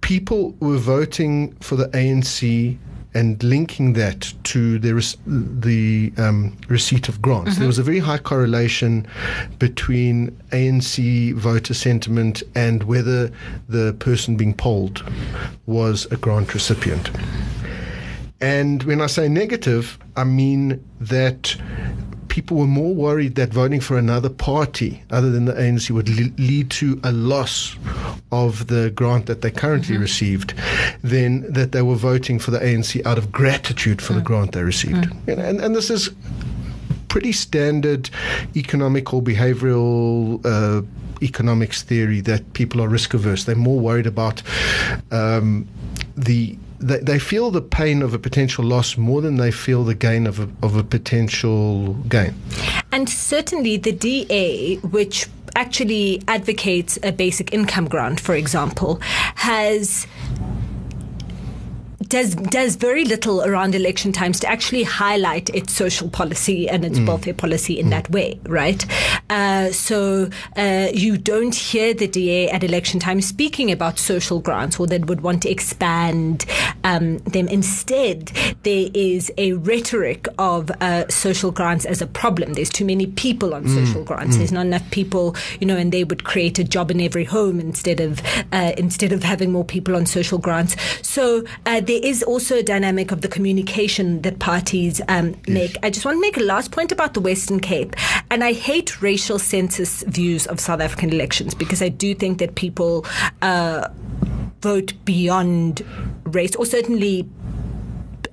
people 0.00 0.54
were 0.60 0.76
voting 0.76 1.52
for 1.60 1.76
the 1.76 1.88
ANC 1.88 2.76
and 3.14 3.42
linking 3.42 3.92
that 3.94 4.32
to 4.44 4.78
the 4.78 5.16
the 5.26 6.12
um, 6.16 6.56
receipt 6.68 7.08
of 7.08 7.22
grants. 7.22 7.52
Mm-hmm. 7.52 7.60
There 7.60 7.66
was 7.68 7.78
a 7.78 7.82
very 7.82 8.00
high 8.00 8.18
correlation 8.18 9.06
between 9.58 10.30
ANC 10.50 11.34
voter 11.34 11.74
sentiment 11.74 12.42
and 12.54 12.82
whether 12.84 13.30
the 13.68 13.94
person 14.00 14.36
being 14.36 14.54
polled 14.54 15.04
was 15.66 16.06
a 16.06 16.16
grant 16.16 16.54
recipient. 16.54 17.10
And 18.40 18.82
when 18.82 19.00
I 19.00 19.06
say 19.06 19.28
negative, 19.28 19.98
I 20.16 20.24
mean 20.24 20.84
that 21.00 21.56
people 22.34 22.56
were 22.56 22.66
more 22.66 22.92
worried 22.92 23.36
that 23.36 23.50
voting 23.50 23.78
for 23.78 23.96
another 23.96 24.28
party 24.28 25.00
other 25.12 25.30
than 25.30 25.44
the 25.44 25.52
ANC 25.52 25.88
would 25.92 26.08
le- 26.08 26.34
lead 26.36 26.68
to 26.68 27.00
a 27.04 27.12
loss 27.12 27.76
of 28.32 28.66
the 28.66 28.90
grant 28.90 29.26
that 29.26 29.40
they 29.40 29.52
currently 29.52 29.94
mm-hmm. 29.94 30.02
received 30.02 30.52
than 31.04 31.48
that 31.52 31.70
they 31.70 31.80
were 31.80 31.94
voting 31.94 32.40
for 32.40 32.50
the 32.50 32.58
ANC 32.58 33.06
out 33.06 33.18
of 33.18 33.30
gratitude 33.30 34.02
for 34.02 34.14
mm. 34.14 34.16
the 34.16 34.22
grant 34.22 34.50
they 34.50 34.64
received. 34.64 35.04
Mm. 35.04 35.28
You 35.28 35.36
know, 35.36 35.44
and, 35.44 35.60
and 35.60 35.76
this 35.76 35.90
is 35.90 36.10
pretty 37.06 37.30
standard 37.30 38.10
economic 38.56 39.14
or 39.14 39.22
behavioral 39.22 40.44
uh, 40.44 40.82
economics 41.22 41.82
theory 41.82 42.20
that 42.20 42.52
people 42.54 42.82
are 42.82 42.88
risk 42.88 43.14
averse. 43.14 43.44
They're 43.44 43.54
more 43.54 43.78
worried 43.78 44.08
about 44.08 44.42
um, 45.12 45.68
the 46.16 46.58
they, 46.84 46.98
they 46.98 47.18
feel 47.18 47.50
the 47.50 47.62
pain 47.62 48.02
of 48.02 48.14
a 48.14 48.18
potential 48.18 48.64
loss 48.64 48.96
more 48.96 49.22
than 49.22 49.36
they 49.36 49.50
feel 49.50 49.84
the 49.84 49.94
gain 49.94 50.26
of 50.26 50.38
a, 50.38 50.48
of 50.62 50.76
a 50.76 50.84
potential 50.84 51.94
gain. 52.08 52.34
And 52.92 53.08
certainly 53.08 53.76
the 53.76 53.92
DA, 53.92 54.76
which 54.76 55.26
actually 55.56 56.22
advocates 56.28 56.98
a 57.02 57.12
basic 57.12 57.52
income 57.54 57.88
grant, 57.88 58.20
for 58.20 58.34
example, 58.34 58.98
has 59.36 60.06
does 62.08 62.34
does 62.34 62.76
very 62.76 63.04
little 63.04 63.42
around 63.42 63.74
election 63.74 64.12
times 64.12 64.40
to 64.40 64.46
actually 64.48 64.82
highlight 64.82 65.50
its 65.50 65.72
social 65.72 66.08
policy 66.08 66.68
and 66.68 66.84
its 66.84 66.98
mm. 66.98 67.06
welfare 67.06 67.34
policy 67.34 67.78
in 67.78 67.86
mm. 67.86 67.90
that 67.90 68.10
way, 68.10 68.38
right? 68.44 68.84
Uh, 69.30 69.70
so 69.72 70.28
uh, 70.56 70.88
you 70.92 71.16
don't 71.16 71.54
hear 71.54 71.94
the 71.94 72.06
DA 72.06 72.50
at 72.50 72.62
election 72.64 73.00
time 73.00 73.20
speaking 73.20 73.70
about 73.70 73.98
social 73.98 74.40
grants 74.40 74.78
or 74.78 74.86
that 74.86 75.06
would 75.06 75.22
want 75.22 75.42
to 75.42 75.50
expand 75.50 76.44
um, 76.84 77.18
them. 77.18 77.48
Instead, 77.48 78.32
there 78.62 78.88
is 78.94 79.32
a 79.38 79.52
rhetoric 79.52 80.26
of 80.38 80.70
uh, 80.80 81.08
social 81.08 81.50
grants 81.50 81.84
as 81.84 82.02
a 82.02 82.06
problem. 82.06 82.54
There's 82.54 82.70
too 82.70 82.84
many 82.84 83.06
people 83.06 83.54
on 83.54 83.64
mm. 83.64 83.86
social 83.86 84.04
grants. 84.04 84.34
Mm. 84.34 84.38
There's 84.38 84.52
not 84.52 84.66
enough 84.66 84.90
people, 84.90 85.36
you 85.60 85.66
know, 85.66 85.76
and 85.76 85.92
they 85.92 86.04
would 86.04 86.24
create 86.24 86.58
a 86.58 86.64
job 86.64 86.90
in 86.90 87.00
every 87.00 87.24
home 87.24 87.60
instead 87.60 88.00
of 88.00 88.20
uh, 88.52 88.72
instead 88.76 89.12
of 89.12 89.22
having 89.22 89.52
more 89.52 89.64
people 89.64 89.96
on 89.96 90.06
social 90.06 90.38
grants. 90.38 90.76
So 91.02 91.44
uh, 91.66 91.80
there 91.94 92.10
is 92.10 92.24
also 92.24 92.56
a 92.56 92.62
dynamic 92.62 93.12
of 93.12 93.20
the 93.20 93.28
communication 93.28 94.22
that 94.22 94.40
parties 94.40 95.00
um, 95.06 95.36
make. 95.46 95.76
I 95.84 95.90
just 95.90 96.04
want 96.04 96.16
to 96.16 96.20
make 96.20 96.36
a 96.36 96.42
last 96.42 96.72
point 96.72 96.90
about 96.90 97.14
the 97.14 97.20
Western 97.20 97.60
Cape. 97.60 97.94
And 98.32 98.42
I 98.42 98.52
hate 98.52 99.00
racial 99.00 99.38
census 99.38 100.02
views 100.02 100.48
of 100.48 100.58
South 100.58 100.80
African 100.80 101.10
elections 101.10 101.54
because 101.54 101.80
I 101.80 101.90
do 101.90 102.12
think 102.12 102.38
that 102.38 102.56
people 102.56 103.06
uh, 103.42 103.88
vote 104.60 104.92
beyond 105.04 105.84
race, 106.24 106.56
or 106.56 106.66
certainly 106.66 107.28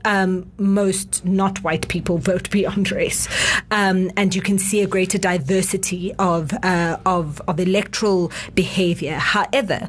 um, 0.06 0.52
most 0.58 1.24
not 1.24 1.62
white 1.62 1.88
people 1.88 2.18
vote 2.18 2.50
beyond 2.50 2.92
race, 2.92 3.28
um, 3.70 4.10
and 4.18 4.34
you 4.34 4.42
can 4.42 4.58
see 4.58 4.82
a 4.82 4.88
greater 4.88 5.20
diversity 5.20 6.16
of 6.18 6.52
uh, 6.64 6.98
of 7.06 7.40
of 7.48 7.60
electoral 7.60 8.32
behaviour. 8.56 9.14
However, 9.14 9.88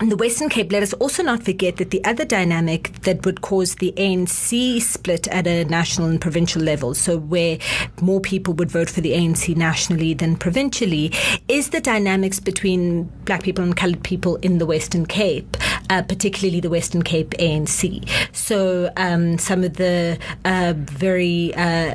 in 0.00 0.08
the 0.08 0.16
Western 0.16 0.48
Cape, 0.48 0.72
let 0.72 0.82
us 0.82 0.94
also 0.94 1.22
not 1.22 1.42
forget 1.42 1.76
that 1.76 1.90
the 1.90 2.02
other 2.04 2.24
dynamic 2.24 2.92
that 3.02 3.24
would 3.26 3.42
cause 3.42 3.74
the 3.74 3.92
ANC 3.98 4.80
split 4.80 5.28
at 5.28 5.46
a 5.46 5.64
national 5.66 6.08
and 6.08 6.20
provincial 6.20 6.62
level, 6.62 6.94
so 6.94 7.18
where 7.18 7.58
more 8.00 8.20
people 8.20 8.54
would 8.54 8.70
vote 8.70 8.88
for 8.88 9.02
the 9.02 9.12
ANC 9.12 9.54
nationally 9.56 10.14
than 10.14 10.36
provincially, 10.36 11.12
is 11.48 11.70
the 11.70 11.80
dynamics 11.80 12.40
between 12.40 13.04
black 13.26 13.42
people 13.42 13.62
and 13.62 13.76
coloured 13.76 14.02
people 14.02 14.36
in 14.36 14.56
the 14.56 14.64
Western 14.64 15.04
Cape, 15.04 15.56
uh, 15.90 16.00
particularly 16.02 16.60
the 16.60 16.70
Western 16.70 17.02
Cape 17.02 17.30
ANC. 17.38 18.08
So 18.34 18.90
um, 18.96 19.36
some 19.36 19.64
of 19.64 19.74
the 19.74 20.18
uh, 20.46 20.72
very 20.76 21.52
uh, 21.54 21.94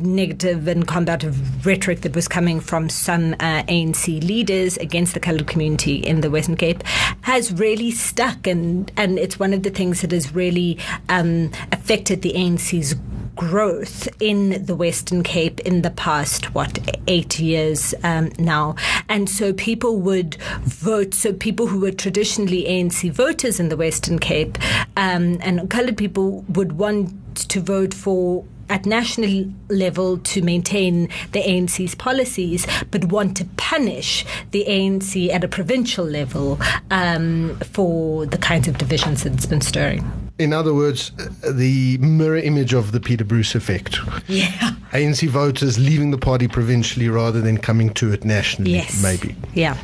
negative 0.00 0.68
and 0.68 0.86
combative 0.86 1.64
rhetoric 1.64 2.02
that 2.02 2.14
was 2.14 2.28
coming 2.28 2.60
from 2.60 2.90
some 2.90 3.34
uh, 3.34 3.62
ANC 3.62 4.22
leaders 4.22 4.76
against 4.78 5.14
the 5.14 5.20
coloured 5.20 5.46
community 5.46 5.96
in 5.96 6.20
the 6.20 6.30
Western 6.30 6.56
Cape 6.56 6.82
has 7.22 7.37
has 7.38 7.52
really 7.52 7.92
stuck, 7.92 8.48
and 8.48 8.90
and 8.96 9.16
it's 9.16 9.38
one 9.38 9.52
of 9.54 9.62
the 9.62 9.70
things 9.70 10.00
that 10.00 10.10
has 10.10 10.34
really 10.34 10.76
um, 11.08 11.52
affected 11.70 12.22
the 12.22 12.32
ANC's 12.32 12.96
growth 13.36 14.08
in 14.18 14.64
the 14.64 14.74
Western 14.74 15.22
Cape 15.22 15.60
in 15.60 15.82
the 15.82 15.90
past, 15.90 16.52
what, 16.52 16.80
eight 17.06 17.38
years 17.38 17.94
um, 18.02 18.32
now. 18.40 18.74
And 19.08 19.30
so 19.30 19.52
people 19.52 20.00
would 20.00 20.34
vote. 20.62 21.14
So 21.14 21.32
people 21.32 21.68
who 21.68 21.78
were 21.78 21.92
traditionally 21.92 22.64
ANC 22.64 23.12
voters 23.12 23.60
in 23.60 23.68
the 23.68 23.76
Western 23.76 24.18
Cape 24.18 24.58
um, 24.96 25.38
and 25.40 25.70
coloured 25.70 25.96
people 25.96 26.44
would 26.48 26.72
want 26.72 27.14
to 27.48 27.60
vote 27.60 27.94
for 27.94 28.44
at 28.68 28.86
national 28.86 29.52
level 29.68 30.18
to 30.18 30.42
maintain 30.42 31.08
the 31.32 31.42
ANC's 31.42 31.94
policies, 31.94 32.66
but 32.90 33.06
want 33.06 33.36
to 33.38 33.44
punish 33.56 34.24
the 34.50 34.64
ANC 34.68 35.30
at 35.30 35.44
a 35.44 35.48
provincial 35.48 36.04
level 36.04 36.58
um, 36.90 37.58
for 37.72 38.26
the 38.26 38.38
kinds 38.38 38.68
of 38.68 38.78
divisions 38.78 39.24
that 39.24 39.32
it's 39.32 39.46
been 39.46 39.60
stirring. 39.60 40.10
In 40.38 40.52
other 40.52 40.72
words, 40.72 41.10
the 41.42 41.98
mirror 41.98 42.36
image 42.36 42.72
of 42.72 42.92
the 42.92 43.00
Peter 43.00 43.24
Bruce 43.24 43.56
effect. 43.56 43.98
Yeah. 44.28 44.74
ANC 44.92 45.28
voters 45.28 45.78
leaving 45.78 46.12
the 46.12 46.18
party 46.18 46.46
provincially 46.46 47.08
rather 47.08 47.40
than 47.40 47.58
coming 47.58 47.92
to 47.94 48.12
it 48.12 48.24
nationally, 48.24 48.72
yes. 48.72 49.02
maybe. 49.02 49.34
Yeah. 49.54 49.76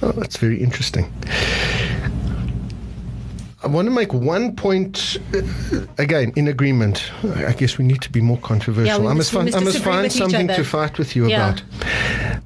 Oh, 0.00 0.12
that's 0.12 0.36
very 0.36 0.62
interesting. 0.62 1.12
I 3.62 3.66
want 3.66 3.86
to 3.86 3.90
make 3.90 4.12
one 4.14 4.54
point 4.54 5.16
uh, 5.34 5.42
again 5.98 6.32
in 6.36 6.46
agreement. 6.46 7.10
I 7.24 7.52
guess 7.52 7.76
we 7.76 7.84
need 7.84 8.00
to 8.02 8.10
be 8.10 8.20
more 8.20 8.38
controversial. 8.38 9.02
Yeah, 9.02 9.10
I 9.10 9.14
must- 9.14 9.32
find, 9.32 9.52
I 9.54 9.60
must 9.60 9.78
find 9.82 10.12
something 10.12 10.46
to 10.48 10.64
fight 10.64 10.96
with 10.98 11.16
you 11.16 11.26
Yeah. 11.28 11.50
about. 11.50 11.62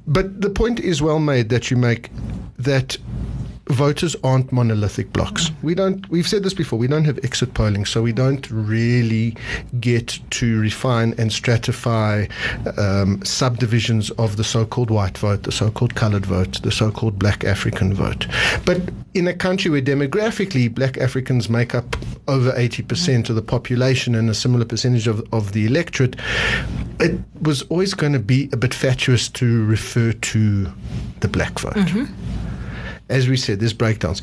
But 0.07 0.41
the 0.41 0.49
point 0.49 0.79
is 0.79 1.01
well 1.01 1.19
made 1.19 1.49
that 1.49 1.69
you 1.69 1.77
make 1.77 2.09
that 2.57 2.97
voters 3.69 4.15
aren't 4.23 4.51
monolithic 4.51 5.13
blocks. 5.13 5.51
We 5.61 5.73
don't 5.75 6.07
we've 6.09 6.27
said 6.27 6.43
this 6.43 6.53
before, 6.53 6.77
we 6.79 6.87
don't 6.87 7.05
have 7.05 7.19
exit 7.23 7.53
polling, 7.53 7.85
so 7.85 8.01
we 8.01 8.11
don't 8.11 8.49
really 8.51 9.35
get 9.79 10.19
to 10.31 10.59
refine 10.59 11.13
and 11.17 11.29
stratify 11.31 12.29
um, 12.77 13.23
subdivisions 13.23 14.09
of 14.11 14.35
the 14.37 14.43
so-called 14.43 14.89
white 14.89 15.17
vote, 15.17 15.43
the 15.43 15.51
so-called 15.51 15.95
colored 15.95 16.25
vote, 16.25 16.61
the 16.63 16.71
so-called 16.71 17.17
black 17.19 17.43
African 17.43 17.93
vote. 17.93 18.27
But 18.65 18.81
in 19.13 19.27
a 19.27 19.33
country 19.33 19.69
where 19.69 19.81
demographically 19.81 20.73
black 20.73 20.97
Africans 20.97 21.49
make 21.49 21.75
up 21.75 21.95
over 22.27 22.51
80% 22.51 23.29
of 23.29 23.35
the 23.35 23.41
population 23.41 24.15
and 24.15 24.29
a 24.29 24.33
similar 24.33 24.65
percentage 24.65 25.07
of, 25.07 25.21
of 25.33 25.51
the 25.51 25.65
electorate, 25.65 26.15
it 26.99 27.19
was 27.41 27.61
always 27.63 27.93
going 27.93 28.13
to 28.13 28.19
be 28.19 28.49
a 28.53 28.57
bit 28.57 28.73
fatuous 28.73 29.29
to 29.29 29.65
refer 29.65 30.13
to 30.13 30.71
the 31.19 31.27
black 31.27 31.59
vote 31.59 31.73
mm-hmm. 31.73 32.42
As 33.13 33.27
we 33.27 33.37
said, 33.37 33.59
there's 33.59 33.73
breakdowns, 33.73 34.21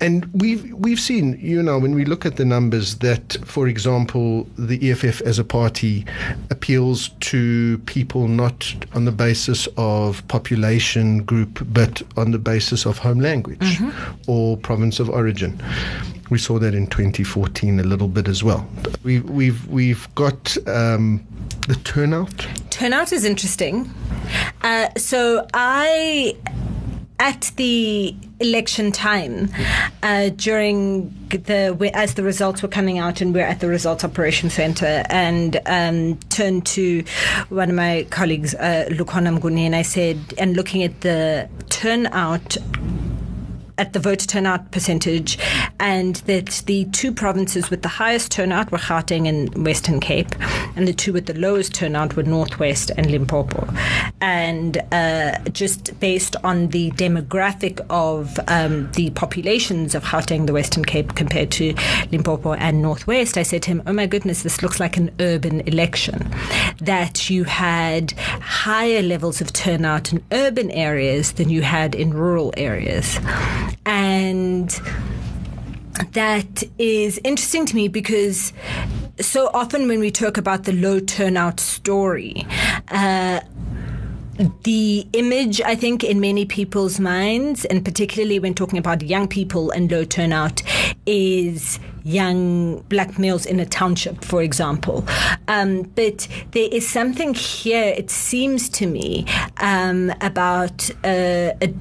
and 0.00 0.26
we've 0.34 0.72
we've 0.74 1.00
seen, 1.00 1.38
you 1.40 1.62
know, 1.62 1.78
when 1.78 1.94
we 1.94 2.04
look 2.04 2.26
at 2.26 2.36
the 2.36 2.44
numbers 2.44 2.96
that, 2.96 3.38
for 3.44 3.66
example, 3.66 4.46
the 4.58 4.90
EFF 4.90 5.22
as 5.22 5.38
a 5.38 5.44
party 5.44 6.04
appeals 6.50 7.08
to 7.20 7.78
people 7.86 8.28
not 8.28 8.74
on 8.94 9.06
the 9.06 9.12
basis 9.12 9.66
of 9.78 10.26
population 10.28 11.22
group, 11.22 11.66
but 11.72 12.02
on 12.18 12.32
the 12.32 12.38
basis 12.38 12.84
of 12.84 12.98
home 12.98 13.20
language 13.20 13.80
or 14.26 14.58
province 14.58 15.00
of 15.00 15.08
origin. 15.08 15.58
We 16.28 16.38
saw 16.38 16.58
that 16.58 16.74
in 16.74 16.86
2014 16.88 17.80
a 17.80 17.82
little 17.82 18.08
bit 18.08 18.28
as 18.28 18.44
well. 18.44 18.68
We've 19.02 19.28
we've 19.30 19.66
we've 19.68 20.14
got 20.14 20.56
um, 20.66 21.26
the 21.66 21.76
turnout. 21.76 22.46
Turnout 22.68 23.12
is 23.12 23.24
interesting. 23.24 23.90
Uh, 24.62 24.88
so 24.96 25.46
I. 25.54 26.36
At 27.20 27.52
the 27.56 28.14
election 28.40 28.90
time, 28.90 29.48
uh, 30.02 30.30
during 30.30 31.14
the 31.30 31.90
as 31.94 32.14
the 32.14 32.24
results 32.24 32.60
were 32.60 32.68
coming 32.68 32.98
out, 32.98 33.20
and 33.20 33.32
we're 33.32 33.46
at 33.46 33.60
the 33.60 33.68
results 33.68 34.04
operation 34.04 34.50
center, 34.50 35.04
and 35.08 35.60
um, 35.66 36.18
turned 36.28 36.66
to 36.66 37.04
one 37.50 37.70
of 37.70 37.76
my 37.76 38.06
colleagues, 38.10 38.54
uh, 38.56 38.88
Lukhona 38.90 39.38
Mnguni, 39.38 39.60
and 39.60 39.76
I 39.76 39.82
said, 39.82 40.18
and 40.38 40.56
looking 40.56 40.82
at 40.82 41.02
the 41.02 41.48
turnout 41.70 42.56
at 43.78 43.92
the 43.92 43.98
voter 43.98 44.26
turnout 44.26 44.70
percentage, 44.70 45.38
and 45.80 46.16
that 46.26 46.62
the 46.66 46.84
two 46.86 47.12
provinces 47.12 47.70
with 47.70 47.82
the 47.82 47.88
highest 47.88 48.30
turnout 48.30 48.70
were 48.70 48.78
Gauteng 48.78 49.28
and 49.28 49.64
Western 49.64 50.00
Cape, 50.00 50.34
and 50.76 50.86
the 50.86 50.92
two 50.92 51.12
with 51.12 51.26
the 51.26 51.34
lowest 51.38 51.74
turnout 51.74 52.16
were 52.16 52.22
Northwest 52.22 52.90
and 52.96 53.10
Limpopo. 53.10 53.68
And 54.20 54.78
uh, 54.92 55.38
just 55.50 55.98
based 56.00 56.36
on 56.44 56.68
the 56.68 56.90
demographic 56.92 57.84
of 57.90 58.38
um, 58.48 58.90
the 58.92 59.10
populations 59.10 59.94
of 59.94 60.04
Gauteng, 60.04 60.46
the 60.46 60.52
Western 60.52 60.84
Cape, 60.84 61.14
compared 61.14 61.50
to 61.52 61.74
Limpopo 62.10 62.54
and 62.54 62.82
Northwest, 62.82 63.36
I 63.36 63.42
said 63.42 63.62
to 63.64 63.70
him, 63.70 63.82
"Oh 63.86 63.92
my 63.92 64.06
goodness, 64.06 64.42
this 64.42 64.62
looks 64.62 64.80
like 64.80 64.96
an 64.96 65.10
urban 65.20 65.60
election. 65.62 66.30
That 66.78 67.30
you 67.30 67.44
had 67.44 68.12
higher 68.12 69.02
levels 69.02 69.40
of 69.40 69.52
turnout 69.52 70.12
in 70.12 70.24
urban 70.32 70.70
areas 70.70 71.32
than 71.32 71.50
you 71.50 71.62
had 71.62 71.94
in 71.94 72.14
rural 72.14 72.52
areas." 72.56 73.18
and 73.86 74.80
that 76.12 76.62
is 76.78 77.20
interesting 77.24 77.66
to 77.66 77.76
me 77.76 77.88
because 77.88 78.52
so 79.20 79.50
often 79.54 79.88
when 79.88 80.00
we 80.00 80.10
talk 80.10 80.36
about 80.36 80.64
the 80.64 80.72
low 80.72 81.00
turnout 81.00 81.60
story, 81.60 82.46
uh, 82.88 83.40
the 84.64 85.06
image, 85.12 85.60
I 85.60 85.76
think, 85.76 86.02
in 86.02 86.20
many 86.20 86.44
people's 86.44 86.98
minds, 86.98 87.64
and 87.66 87.84
particularly 87.84 88.38
when 88.38 88.54
talking 88.54 88.78
about 88.78 89.02
young 89.02 89.28
people 89.28 89.70
and 89.70 89.90
low 89.90 90.04
turnout, 90.04 90.62
is 91.06 91.78
young 92.04 92.80
black 92.82 93.18
males 93.18 93.46
in 93.46 93.58
a 93.60 93.66
township, 93.66 94.22
for 94.24 94.42
example. 94.42 95.06
Um, 95.48 95.82
but 95.94 96.28
there 96.50 96.68
is 96.70 96.86
something 96.86 97.32
here, 97.34 97.94
it 97.96 98.10
seems 98.10 98.68
to 98.70 98.86
me, 98.86 99.26
um, 99.58 100.12
about 100.20 100.90
uh, 101.02 101.52
a, 101.62 101.74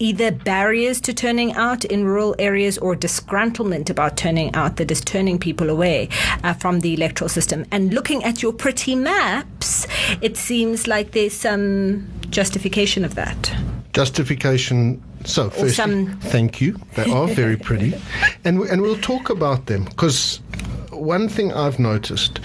either 0.00 0.32
barriers 0.32 1.00
to 1.02 1.14
turning 1.14 1.52
out 1.54 1.84
in 1.84 2.04
rural 2.04 2.34
areas 2.38 2.76
or 2.78 2.96
disgruntlement 2.96 3.88
about 3.88 4.16
turning 4.16 4.52
out 4.54 4.76
that 4.76 4.90
is 4.90 5.00
turning 5.00 5.38
people 5.38 5.70
away 5.70 6.08
uh, 6.42 6.54
from 6.54 6.80
the 6.80 6.94
electoral 6.94 7.28
system. 7.28 7.64
And 7.70 7.94
looking 7.94 8.24
at 8.24 8.42
your 8.42 8.52
pretty 8.52 8.94
maps, 8.96 9.86
it 10.20 10.36
seems 10.36 10.86
like 10.86 11.12
there's 11.12 11.34
some 11.34 12.08
justification 12.30 13.04
of 13.04 13.14
that. 13.14 13.52
justification. 13.92 15.02
So, 15.24 15.50
firstly, 15.50 15.70
some- 15.70 16.18
thank 16.20 16.60
you. 16.60 16.78
They 16.94 17.10
are 17.10 17.26
very 17.42 17.56
pretty, 17.56 17.94
and 18.44 18.60
we, 18.60 18.68
and 18.70 18.80
we'll 18.82 18.98
talk 19.00 19.30
about 19.30 19.66
them 19.66 19.84
because 19.84 20.40
one 20.90 21.28
thing 21.28 21.52
I've 21.52 21.78
noticed 21.78 22.40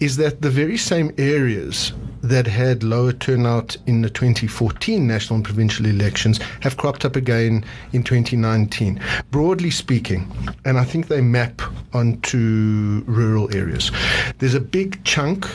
is 0.00 0.16
that 0.16 0.40
the 0.42 0.50
very 0.50 0.76
same 0.78 1.12
areas 1.18 1.92
that 2.22 2.46
had 2.46 2.82
lower 2.82 3.12
turnout 3.12 3.76
in 3.86 4.02
the 4.02 4.10
2014 4.10 5.06
national 5.06 5.36
and 5.36 5.44
provincial 5.44 5.86
elections 5.86 6.38
have 6.60 6.76
cropped 6.76 7.04
up 7.04 7.16
again 7.16 7.64
in 7.92 8.02
2019. 8.02 9.00
Broadly 9.30 9.70
speaking, 9.70 10.30
and 10.64 10.78
I 10.78 10.84
think 10.84 11.08
they 11.08 11.20
map 11.20 11.62
onto 11.92 13.02
rural 13.06 13.54
areas. 13.54 13.90
There's 14.38 14.54
a 14.54 14.60
big 14.60 15.02
chunk 15.04 15.46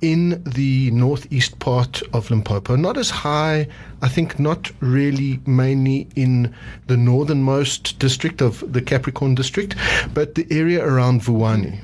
in 0.00 0.42
the 0.44 0.90
northeast 0.90 1.58
part 1.60 2.02
of 2.12 2.30
Limpopo, 2.30 2.76
not 2.76 2.98
as 2.98 3.08
high, 3.08 3.66
I 4.02 4.08
think, 4.08 4.38
not 4.38 4.70
really 4.80 5.40
mainly 5.46 6.06
in 6.14 6.54
the 6.88 6.96
northernmost 6.96 7.98
district 7.98 8.42
of 8.42 8.62
the 8.70 8.82
Capricorn 8.82 9.34
district, 9.34 9.76
but 10.12 10.34
the 10.34 10.46
area 10.50 10.84
around 10.84 11.22
Vuwani. 11.22 11.78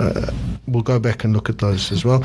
Uh, 0.00 0.32
we'll 0.66 0.82
go 0.82 0.98
back 0.98 1.22
and 1.22 1.32
look 1.32 1.48
at 1.48 1.58
those 1.58 1.92
as 1.92 2.04
well. 2.04 2.24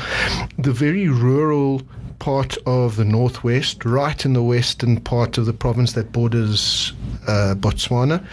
The 0.58 0.72
very 0.72 1.05
rural 1.08 1.82
part 2.18 2.56
of 2.66 2.96
the 2.96 3.04
northwest, 3.04 3.84
right 3.84 4.24
in 4.24 4.32
the 4.32 4.42
western 4.42 5.00
part 5.00 5.38
of 5.38 5.46
the 5.46 5.52
province 5.52 5.92
that 5.92 6.12
borders 6.12 6.92
uh, 7.26 7.54
Botswana, 7.58 8.24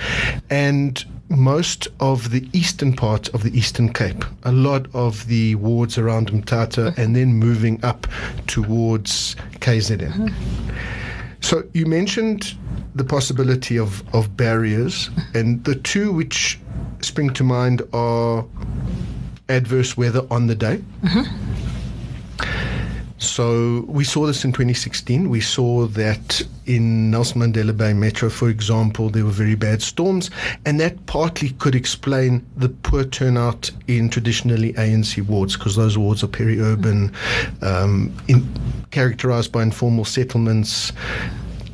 and 0.50 1.06
most 1.30 1.88
of 2.00 2.30
the 2.30 2.48
eastern 2.54 2.94
part 2.94 3.28
of 3.30 3.44
the 3.44 3.58
Eastern 3.58 3.92
Cape, 3.92 4.24
a 4.44 4.52
lot 4.52 4.88
of 4.94 5.26
the 5.28 5.56
wards 5.56 5.98
around 5.98 6.32
Mthatha, 6.32 6.90
mm-hmm. 6.90 7.02
and 7.02 7.16
then 7.16 7.34
moving 7.34 7.84
up 7.84 8.08
towards 8.48 9.36
KZN. 9.60 10.12
Mm-hmm. 10.12 10.78
So 11.42 11.64
you 11.74 11.86
mentioned 11.86 12.56
the 12.96 13.04
possibility 13.04 13.78
of, 13.78 14.04
of 14.14 14.38
barriers, 14.38 15.10
mm-hmm. 15.10 15.38
and 15.38 15.64
the 15.64 15.76
two 15.76 16.12
which 16.12 16.60
spring 17.02 17.32
to 17.32 17.44
mind 17.44 17.82
are 17.94 18.46
adverse 19.50 19.98
weather 19.98 20.26
on 20.30 20.48
the 20.48 20.56
day. 20.56 20.82
So 23.34 23.84
we 23.88 24.04
saw 24.04 24.28
this 24.28 24.46
in 24.46 24.52
2016. 24.52 25.28
We 25.28 25.42
saw 25.42 25.88
that 25.88 26.40
in 26.68 27.10
Nelson 27.10 27.42
Mandela 27.42 27.76
Bay 27.76 27.92
Metro, 27.92 28.30
for 28.30 28.48
example, 28.48 29.10
there 29.10 29.26
were 29.26 29.32
very 29.32 29.56
bad 29.56 29.82
storms, 29.82 30.30
and 30.68 30.80
that 30.80 31.04
partly 31.08 31.50
could 31.50 31.74
explain 31.74 32.46
the 32.58 32.70
poor 32.70 33.04
turnout 33.04 33.72
in 33.88 34.12
traditionally 34.12 34.74
ANC 34.74 35.20
wards 35.26 35.58
because 35.58 35.76
those 35.76 35.98
wards 35.98 36.24
are 36.24 36.28
peri-urban, 36.28 37.12
um, 37.64 38.16
characterized 38.92 39.52
by 39.52 39.64
informal 39.64 40.06
settlements, 40.06 40.94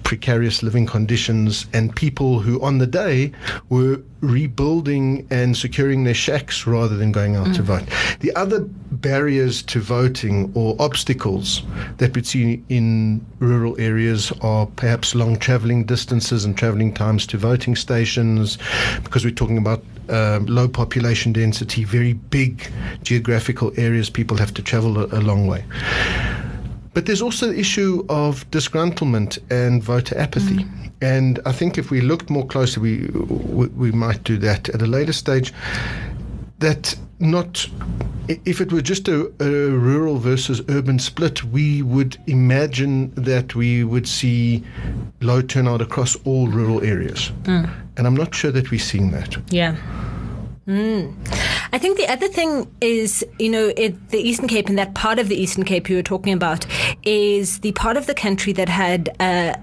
precarious 0.10 0.64
living 0.64 0.88
conditions, 0.88 1.68
and 1.72 1.96
people 1.96 2.40
who 2.40 2.60
on 2.64 2.80
the 2.80 2.88
day 2.88 3.32
were 3.70 4.02
rebuilding 4.22 5.28
and 5.30 5.56
securing 5.56 6.04
their 6.04 6.16
shacks 6.16 6.66
rather 6.66 6.98
than 6.98 7.12
going 7.12 7.36
out 7.36 7.54
to 7.54 7.62
vote. 7.62 7.84
The 8.22 8.36
other 8.36 8.62
barriers 8.90 9.62
to 9.62 9.80
voting 9.80 10.52
or 10.56 10.76
obstacles 10.80 11.62
that 11.98 12.16
we 12.16 12.24
see 12.24 12.64
in 12.70 13.24
rural 13.38 13.80
areas 13.80 14.34
are 14.42 14.66
perhaps 14.66 15.14
long 15.14 15.38
traveling 15.38 15.84
distances 15.84 16.44
and 16.44 16.58
traveling 16.58 16.92
times 16.92 17.28
to 17.28 17.38
voting 17.38 17.76
stations 17.76 18.58
because 19.04 19.24
we're 19.24 19.40
talking 19.44 19.60
about 19.60 19.84
um, 20.10 20.48
low 20.48 20.68
population 20.68 21.34
density, 21.34 21.84
very 21.84 22.14
big 22.14 22.68
geographical 23.04 23.72
areas, 23.78 24.10
people 24.10 24.38
have 24.38 24.56
to 24.56 24.64
travel 24.64 24.98
a, 24.98 25.06
a 25.20 25.22
long 25.22 25.46
way. 25.46 25.64
But 26.94 27.06
there's 27.06 27.22
also 27.22 27.48
the 27.48 27.60
issue 27.60 28.06
of 28.10 28.50
disgruntlement 28.52 29.38
and 29.52 29.84
voter 29.84 30.18
apathy. 30.18 30.66
And 31.02 31.40
I 31.46 31.52
think 31.52 31.78
if 31.78 31.92
we 31.92 32.02
looked 32.02 32.30
more 32.30 32.46
closely, 32.46 32.82
we, 32.82 33.08
we, 33.08 33.68
we 33.68 33.92
might 33.92 34.24
do 34.24 34.38
that 34.38 34.70
at 34.70 34.82
a 34.82 34.88
later 34.88 35.14
stage. 35.14 35.54
That 36.60 36.96
not 37.20 37.68
if 38.46 38.62
it 38.62 38.72
were 38.72 38.82
just 38.82 39.08
a, 39.08 39.32
a, 39.40 39.72
rural 39.72 40.18
versus 40.18 40.62
urban 40.70 41.00
split, 41.00 41.44
we 41.46 41.82
would 41.82 42.18
imagine 42.28 43.12
that 43.16 43.56
we 43.56 43.84
would 43.84 44.08
see 44.08 44.64
low 45.22 45.42
turnout 45.42 45.82
across 45.82 46.16
all 46.26 46.48
rural 46.48 46.84
areas. 46.84 47.32
Mm. 47.44 47.70
And 47.98 48.06
I'm 48.06 48.16
not 48.16 48.36
sure 48.36 48.52
that 48.52 48.70
we're 48.70 48.80
seeing 48.80 49.12
that. 49.12 49.36
Yeah. 49.52 49.76
Mm. 50.68 51.16
I 51.74 51.80
think 51.80 51.98
the 51.98 52.08
other 52.08 52.28
thing 52.28 52.68
is, 52.82 53.26
you 53.40 53.50
know, 53.50 53.74
it, 53.76 54.10
the 54.10 54.20
Eastern 54.20 54.48
Cape 54.48 54.70
and 54.70 54.78
that 54.78 54.94
part 54.94 55.18
of 55.18 55.28
the 55.28 55.36
Eastern 55.36 55.64
Cape 55.64 55.90
you 55.90 55.96
were 55.96 56.04
talking 56.04 56.34
about 56.34 56.68
is 57.04 57.60
the 57.60 57.72
part 57.74 57.98
of 57.98 58.06
the 58.08 58.14
country 58.14 58.54
that 58.54 58.70
had 58.70 59.10
uh, 59.20 59.54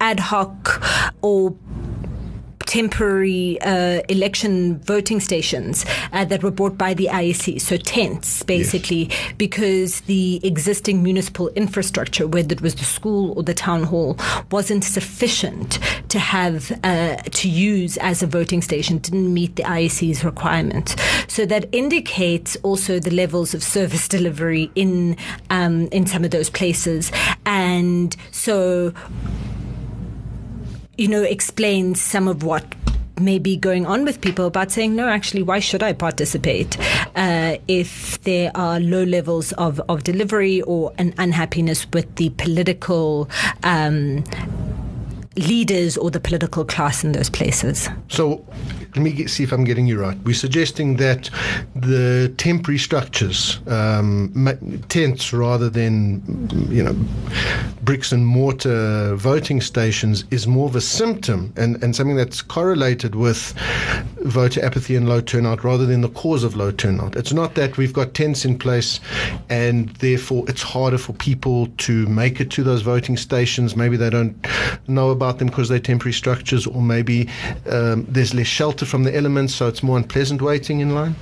ad 0.00 0.20
hoc 0.20 0.82
or 1.22 1.56
temporary 2.70 3.60
uh, 3.62 4.00
election 4.08 4.78
voting 4.78 5.18
stations 5.18 5.84
uh, 6.12 6.24
that 6.24 6.40
were 6.44 6.52
bought 6.52 6.78
by 6.78 6.94
the 6.94 7.06
IEC, 7.06 7.60
so 7.60 7.76
tents 7.76 8.44
basically, 8.44 9.08
yes. 9.08 9.32
because 9.36 10.02
the 10.02 10.40
existing 10.44 11.02
municipal 11.02 11.48
infrastructure, 11.56 12.28
whether 12.28 12.52
it 12.52 12.60
was 12.60 12.76
the 12.76 12.84
school 12.84 13.36
or 13.36 13.42
the 13.42 13.54
town 13.54 13.82
hall, 13.82 14.16
wasn't 14.52 14.84
sufficient 14.84 15.80
to 16.10 16.20
have 16.20 16.70
uh, 16.84 17.16
to 17.16 17.48
use 17.48 17.96
as 17.96 18.22
a 18.22 18.26
voting 18.28 18.62
station, 18.62 18.98
didn't 18.98 19.34
meet 19.34 19.56
the 19.56 19.64
IEC's 19.64 20.22
requirement. 20.22 20.94
So 21.26 21.44
that 21.46 21.68
indicates 21.72 22.54
also 22.62 23.00
the 23.00 23.10
levels 23.10 23.52
of 23.52 23.64
service 23.64 24.06
delivery 24.06 24.70
in 24.76 25.16
um, 25.50 25.88
in 25.88 26.06
some 26.06 26.22
of 26.22 26.30
those 26.30 26.50
places, 26.50 27.10
and 27.44 28.16
so 28.30 28.94
you 31.00 31.08
know, 31.08 31.22
explains 31.22 31.98
some 31.98 32.28
of 32.28 32.42
what 32.42 32.62
may 33.18 33.38
be 33.38 33.56
going 33.56 33.86
on 33.86 34.04
with 34.04 34.20
people 34.20 34.44
about 34.44 34.70
saying, 34.70 34.94
no, 34.94 35.08
actually, 35.08 35.42
why 35.42 35.58
should 35.58 35.82
I 35.82 35.94
participate 35.94 36.76
uh, 37.16 37.56
if 37.68 38.20
there 38.24 38.52
are 38.54 38.78
low 38.78 39.04
levels 39.04 39.52
of, 39.52 39.80
of 39.88 40.04
delivery 40.04 40.60
or 40.62 40.92
an 40.98 41.14
unhappiness 41.16 41.86
with 41.94 42.14
the 42.16 42.28
political 42.30 43.30
um, 43.62 44.24
leaders 45.36 45.96
or 45.96 46.10
the 46.10 46.20
political 46.20 46.66
class 46.66 47.02
in 47.02 47.12
those 47.12 47.30
places? 47.30 47.88
So 48.08 48.44
let 48.94 49.02
me 49.02 49.12
get, 49.12 49.30
see 49.30 49.42
if 49.42 49.52
I'm 49.52 49.64
getting 49.64 49.86
you 49.86 50.00
right. 50.00 50.16
We're 50.24 50.34
suggesting 50.34 50.96
that 50.96 51.30
the 51.76 52.32
temporary 52.36 52.78
structures, 52.78 53.60
um, 53.66 54.32
tents 54.88 55.32
rather 55.32 55.68
than 55.70 56.22
you 56.70 56.82
know 56.82 56.96
bricks 57.82 58.12
and 58.12 58.26
mortar 58.26 59.14
voting 59.14 59.60
stations, 59.60 60.24
is 60.30 60.46
more 60.46 60.68
of 60.68 60.76
a 60.76 60.80
symptom 60.80 61.52
and, 61.56 61.82
and 61.82 61.94
something 61.94 62.16
that's 62.16 62.42
correlated 62.42 63.14
with 63.14 63.54
voter 64.22 64.64
apathy 64.64 64.96
and 64.96 65.08
low 65.08 65.20
turnout 65.20 65.64
rather 65.64 65.86
than 65.86 66.00
the 66.00 66.08
cause 66.10 66.44
of 66.44 66.56
low 66.56 66.70
turnout. 66.70 67.16
It's 67.16 67.32
not 67.32 67.54
that 67.54 67.76
we've 67.76 67.92
got 67.92 68.14
tents 68.14 68.44
in 68.44 68.58
place 68.58 69.00
and 69.48 69.88
therefore 69.96 70.44
it's 70.48 70.62
harder 70.62 70.98
for 70.98 71.12
people 71.14 71.68
to 71.78 72.06
make 72.06 72.40
it 72.40 72.50
to 72.52 72.62
those 72.62 72.82
voting 72.82 73.16
stations. 73.16 73.76
Maybe 73.76 73.96
they 73.96 74.10
don't 74.10 74.36
know 74.88 75.10
about 75.10 75.38
them 75.38 75.48
because 75.48 75.68
they're 75.68 75.78
temporary 75.78 76.12
structures, 76.12 76.66
or 76.66 76.82
maybe 76.82 77.28
um, 77.68 78.04
there's 78.08 78.34
less 78.34 78.46
shelter 78.46 78.79
shelter 78.80 78.90
from 78.90 79.04
the 79.04 79.16
elements, 79.16 79.54
so 79.54 79.68
it's 79.68 79.82
more 79.82 79.96
unpleasant 79.96 80.40
waiting 80.40 80.80
in 80.80 80.94
line? 80.94 81.14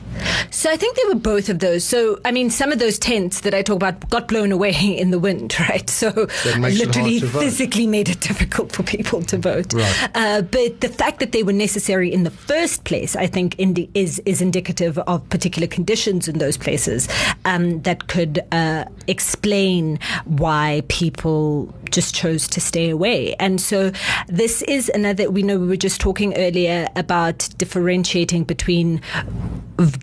So 0.50 0.70
I 0.70 0.76
think 0.76 0.96
there 0.96 1.08
were 1.08 1.20
both 1.20 1.48
of 1.48 1.58
those. 1.58 1.84
So 1.84 2.20
I 2.24 2.32
mean, 2.32 2.50
some 2.50 2.72
of 2.72 2.78
those 2.78 2.98
tents 2.98 3.40
that 3.40 3.54
I 3.54 3.62
talk 3.62 3.76
about 3.76 4.08
got 4.10 4.28
blown 4.28 4.52
away 4.52 4.72
in 4.98 5.10
the 5.10 5.18
wind, 5.18 5.54
right? 5.60 5.88
So 5.90 6.28
literally 6.44 7.20
physically 7.20 7.86
made 7.86 8.08
it 8.08 8.20
difficult 8.28 8.72
for 8.72 8.82
people 8.82 9.22
to 9.22 9.38
vote. 9.38 9.72
Right. 9.72 10.10
Uh, 10.14 10.42
but 10.42 10.80
the 10.80 10.88
fact 10.88 11.20
that 11.20 11.32
they 11.32 11.42
were 11.42 11.52
necessary 11.52 12.12
in 12.12 12.24
the 12.24 12.30
first 12.30 12.84
place, 12.84 13.16
I 13.16 13.26
think, 13.26 13.54
indi- 13.58 13.90
is 13.94 14.20
is 14.24 14.40
indicative 14.40 14.98
of 14.98 15.28
particular 15.28 15.68
conditions 15.68 16.28
in 16.28 16.38
those 16.38 16.56
places 16.56 17.08
um, 17.44 17.82
that 17.82 18.08
could 18.08 18.40
uh, 18.52 18.84
explain 19.06 19.98
why 20.24 20.82
people 20.88 21.74
just 21.90 22.14
chose 22.14 22.46
to 22.48 22.60
stay 22.60 22.90
away. 22.90 23.34
And 23.40 23.60
so 23.60 23.92
this 24.26 24.62
is 24.62 24.90
another. 24.94 25.30
We 25.30 25.42
know 25.42 25.58
we 25.58 25.66
were 25.66 25.76
just 25.76 26.00
talking 26.00 26.36
earlier 26.36 26.88
about 26.96 27.48
differentiating 27.58 28.44
between 28.44 29.00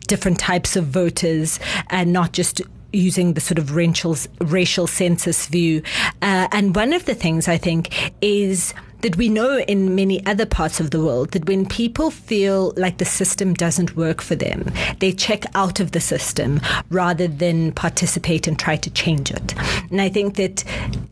different 0.07 0.39
types 0.39 0.75
of 0.75 0.85
voters 0.85 1.59
and 1.89 2.13
not 2.13 2.31
just 2.31 2.61
using 2.93 3.33
the 3.33 3.41
sort 3.41 3.57
of 3.57 3.75
racial, 3.75 4.15
racial 4.39 4.87
census 4.87 5.47
view. 5.47 5.81
Uh, 6.21 6.47
and 6.51 6.75
one 6.75 6.93
of 6.93 7.05
the 7.05 7.15
things 7.15 7.47
I 7.47 7.57
think 7.57 8.13
is 8.21 8.73
that 9.05 9.17
we 9.17 9.29
know 9.29 9.59
in 9.59 9.93
many 9.93 10.25
other 10.25 10.47
parts 10.47 10.79
of 10.79 10.89
the 10.89 10.99
world 10.99 11.29
that 11.29 11.45
when 11.45 11.63
people 11.63 12.09
feel 12.09 12.73
like 12.75 12.97
the 12.97 13.05
system 13.05 13.53
doesn't 13.53 13.95
work 13.95 14.19
for 14.19 14.33
them, 14.33 14.73
they 14.97 15.11
check 15.11 15.45
out 15.53 15.79
of 15.79 15.91
the 15.91 15.99
system 15.99 16.59
rather 16.89 17.27
than 17.27 17.71
participate 17.73 18.47
and 18.47 18.57
try 18.57 18.75
to 18.75 18.89
change 18.89 19.29
it. 19.29 19.53
And 19.91 20.01
I 20.01 20.09
think 20.09 20.37
that, 20.37 20.63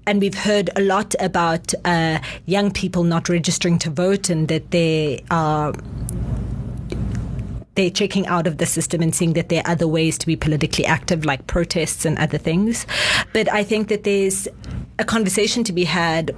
and 0.08 0.20
we've 0.20 0.34
heard 0.34 0.72
a 0.76 0.82
lot 0.82 1.14
about 1.20 1.72
uh, 1.86 2.18
young 2.48 2.72
people 2.72 3.04
not 3.04 3.30
registering 3.30 3.78
to 3.78 3.92
vote 3.92 4.28
and 4.28 4.48
that 4.48 4.72
they 4.72 5.24
are 5.30 5.72
they're 7.76 7.92
checking 7.92 8.26
out 8.26 8.48
of 8.48 8.58
the 8.58 8.66
system 8.66 9.02
and 9.04 9.14
seeing 9.14 9.34
that 9.34 9.50
there 9.50 9.62
are 9.66 9.72
other 9.72 9.88
ways 9.88 10.18
to 10.18 10.26
be 10.26 10.36
politically 10.36 10.86
active, 10.86 11.26
like 11.26 11.46
protests 11.46 12.06
and 12.06 12.18
other 12.18 12.38
things. 12.40 12.88
But 13.34 13.52
I 13.52 13.64
think 13.64 13.88
that 13.90 14.04
there's 14.04 14.48
a 15.00 15.04
conversation 15.04 15.64
to 15.64 15.74
be 15.74 15.84
had 15.84 16.36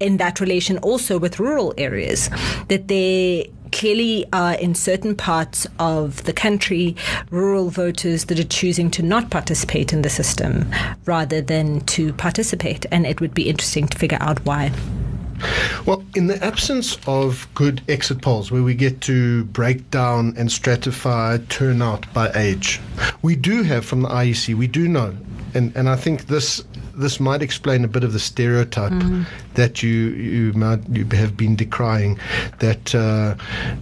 in 0.00 0.16
that 0.18 0.40
relation 0.40 0.78
also 0.78 1.18
with 1.18 1.38
rural 1.38 1.74
areas, 1.78 2.30
that 2.68 2.88
there 2.88 3.44
clearly 3.72 4.24
are 4.32 4.54
in 4.54 4.74
certain 4.74 5.16
parts 5.16 5.66
of 5.80 6.22
the 6.24 6.32
country 6.32 6.94
rural 7.30 7.70
voters 7.70 8.26
that 8.26 8.38
are 8.38 8.44
choosing 8.44 8.88
to 8.88 9.02
not 9.02 9.30
participate 9.30 9.92
in 9.92 10.02
the 10.02 10.10
system 10.10 10.70
rather 11.06 11.40
than 11.40 11.80
to 11.80 12.12
participate. 12.12 12.86
And 12.92 13.04
it 13.04 13.20
would 13.20 13.34
be 13.34 13.48
interesting 13.48 13.88
to 13.88 13.98
figure 13.98 14.18
out 14.20 14.44
why. 14.46 14.72
Well, 15.84 16.04
in 16.14 16.28
the 16.28 16.42
absence 16.42 16.96
of 17.06 17.48
good 17.54 17.82
exit 17.88 18.22
polls 18.22 18.50
where 18.50 18.62
we 18.62 18.74
get 18.74 19.00
to 19.02 19.44
break 19.46 19.90
down 19.90 20.34
and 20.36 20.48
stratify 20.48 21.46
turnout 21.48 22.10
by 22.14 22.30
age, 22.34 22.80
we 23.22 23.34
do 23.34 23.62
have 23.64 23.84
from 23.84 24.02
the 24.02 24.08
IEC, 24.08 24.54
we 24.54 24.68
do 24.68 24.88
know, 24.88 25.14
and, 25.54 25.74
and 25.76 25.88
I 25.88 25.96
think 25.96 26.26
this 26.26 26.64
this 26.96 27.20
might 27.20 27.42
explain 27.42 27.84
a 27.84 27.88
bit 27.88 28.04
of 28.04 28.12
the 28.12 28.18
stereotype 28.18 28.92
mm. 28.92 29.26
that 29.54 29.82
you 29.82 29.90
you 29.90 30.52
might 30.52 30.80
you 30.88 31.04
have 31.16 31.36
been 31.36 31.56
decrying 31.56 32.18
that 32.58 32.94
uh, 32.94 33.34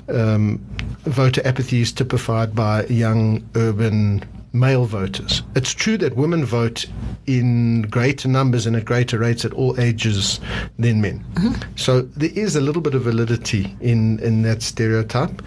um, 0.09 0.59
voter 1.05 1.43
apathy 1.45 1.81
is 1.81 1.93
typified 1.93 2.55
by 2.55 2.85
young 2.87 3.43
urban 3.55 4.25
male 4.53 4.85
voters. 4.85 5.43
It's 5.57 5.73
true 5.73 5.97
that 5.99 6.17
women 6.17 6.45
vote 6.45 6.87
in 7.27 7.83
greater 7.83 8.29
numbers 8.29 8.67
and 8.67 8.77
at 8.77 8.85
greater 8.85 9.19
rates 9.19 9.45
at 9.45 9.53
all 9.55 9.79
ages 9.81 10.41
than 10.79 11.01
men. 11.01 11.25
Mm-hmm. 11.35 11.77
So 11.77 12.03
there 12.03 12.31
is 12.35 12.57
a 12.57 12.61
little 12.61 12.83
bit 12.83 12.95
of 12.95 13.03
validity 13.03 13.75
in, 13.81 14.19
in 14.21 14.43
that 14.43 14.63
stereotype. 14.63 15.43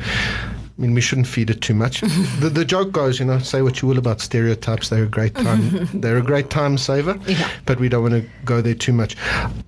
I 0.77 0.81
mean, 0.81 0.93
we 0.93 0.99
shouldn't 0.99 1.27
feed 1.27 1.49
it 1.49 1.61
too 1.61 1.73
much. 1.73 2.01
the, 2.39 2.49
the 2.49 2.65
joke 2.65 2.91
goes, 2.91 3.17
you 3.17 3.25
know, 3.25 3.39
say 3.39 3.61
what 3.61 3.81
you 3.81 3.87
will 3.87 3.97
about 3.97 4.19
stereotypes. 4.19 4.89
They're 4.89 5.03
a 5.03 5.07
great 5.07 5.33
time. 5.35 5.87
they're 5.93 6.17
a 6.17 6.21
great 6.21 6.49
time 6.49 6.77
saver, 6.77 7.17
yeah. 7.27 7.49
but 7.65 7.79
we 7.79 7.87
don't 7.87 8.01
want 8.01 8.15
to 8.15 8.29
go 8.43 8.61
there 8.61 8.75
too 8.75 8.91
much. 8.91 9.17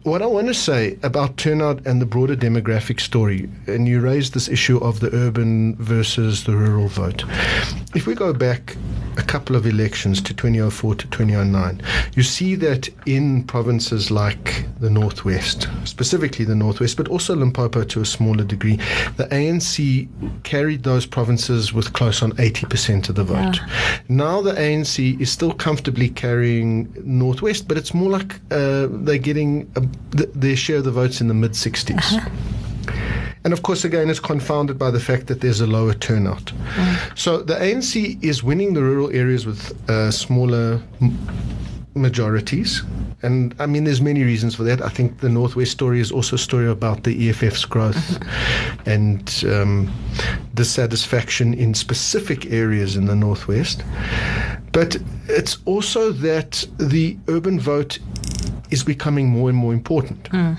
What 0.03 0.21
I 0.21 0.25
want 0.25 0.47
to 0.47 0.53
say 0.53 0.97
about 1.03 1.37
turnout 1.37 1.85
and 1.87 2.01
the 2.01 2.05
broader 2.05 2.35
demographic 2.35 2.99
story, 2.99 3.49
and 3.67 3.87
you 3.87 4.01
raised 4.01 4.33
this 4.33 4.49
issue 4.49 4.77
of 4.79 4.99
the 4.99 5.13
urban 5.15 5.75
versus 5.77 6.43
the 6.43 6.55
rural 6.55 6.89
vote. 6.89 7.23
If 7.95 8.05
we 8.05 8.13
go 8.13 8.33
back 8.33 8.75
a 9.17 9.23
couple 9.23 9.55
of 9.55 9.65
elections 9.65 10.21
to 10.21 10.33
2004 10.33 10.95
to 10.95 11.07
2009, 11.07 11.81
you 12.15 12.23
see 12.23 12.55
that 12.55 12.89
in 13.05 13.43
provinces 13.45 14.11
like 14.11 14.65
the 14.79 14.89
Northwest, 14.89 15.67
specifically 15.85 16.45
the 16.45 16.55
Northwest, 16.55 16.97
but 16.97 17.07
also 17.07 17.35
Limpopo 17.35 17.83
to 17.83 18.01
a 18.01 18.05
smaller 18.05 18.43
degree, 18.43 18.75
the 19.15 19.27
ANC 19.31 20.07
carried 20.43 20.83
those 20.83 20.96
provinces 21.05 21.73
with 21.73 21.93
close 21.93 22.21
on 22.21 22.31
80% 22.33 23.09
of 23.09 23.15
the 23.15 23.23
vote. 23.23 23.55
Yeah. 23.55 23.99
Now 24.09 24.41
the 24.41 24.53
ANC 24.53 25.19
is 25.19 25.31
still 25.31 25.53
comfortably 25.53 26.09
carrying 26.09 26.93
Northwest, 27.03 27.67
but 27.67 27.77
it's 27.77 27.93
more 27.93 28.09
like 28.09 28.35
uh, 28.51 28.87
they're 28.89 29.17
getting 29.17 29.71
a, 29.75 29.81
th- 30.15 30.29
their 30.33 30.55
share 30.55 30.77
of 30.77 30.83
the 30.85 30.91
votes 30.91 31.21
in 31.21 31.27
the 31.27 31.33
mid 31.33 31.51
60s. 31.51 31.97
Uh-huh. 31.97 32.29
And 33.43 33.53
of 33.53 33.63
course, 33.63 33.85
again, 33.85 34.09
it's 34.09 34.19
confounded 34.19 34.77
by 34.77 34.91
the 34.91 34.99
fact 34.99 35.27
that 35.27 35.41
there's 35.41 35.61
a 35.61 35.67
lower 35.67 35.93
turnout. 35.93 36.45
Mm. 36.75 37.17
So 37.17 37.37
the 37.37 37.55
ANC 37.55 38.21
is 38.21 38.43
winning 38.43 38.73
the 38.73 38.81
rural 38.81 39.09
areas 39.11 39.45
with 39.45 39.89
uh, 39.89 40.11
smaller 40.11 40.81
m- 41.01 41.17
majorities. 41.97 42.83
And 43.21 43.55
I 43.59 43.65
mean, 43.65 43.83
there's 43.83 44.01
many 44.01 44.23
reasons 44.23 44.55
for 44.55 44.63
that. 44.63 44.81
I 44.81 44.89
think 44.89 45.19
the 45.19 45.29
Northwest 45.29 45.71
story 45.71 45.99
is 45.99 46.11
also 46.11 46.35
a 46.35 46.39
story 46.39 46.67
about 46.67 47.03
the 47.03 47.29
EFF's 47.29 47.65
growth 47.65 47.95
mm-hmm. 47.95 48.89
and 48.89 49.43
um, 49.51 49.93
dissatisfaction 50.53 51.53
in 51.53 51.73
specific 51.73 52.51
areas 52.51 52.95
in 52.95 53.05
the 53.05 53.15
Northwest. 53.15 53.83
But 54.71 54.97
it's 55.27 55.57
also 55.65 56.11
that 56.11 56.65
the 56.77 57.17
urban 57.27 57.59
vote 57.59 57.99
is 58.69 58.83
becoming 58.83 59.29
more 59.29 59.49
and 59.49 59.57
more 59.57 59.73
important. 59.73 60.23
Mm. 60.29 60.57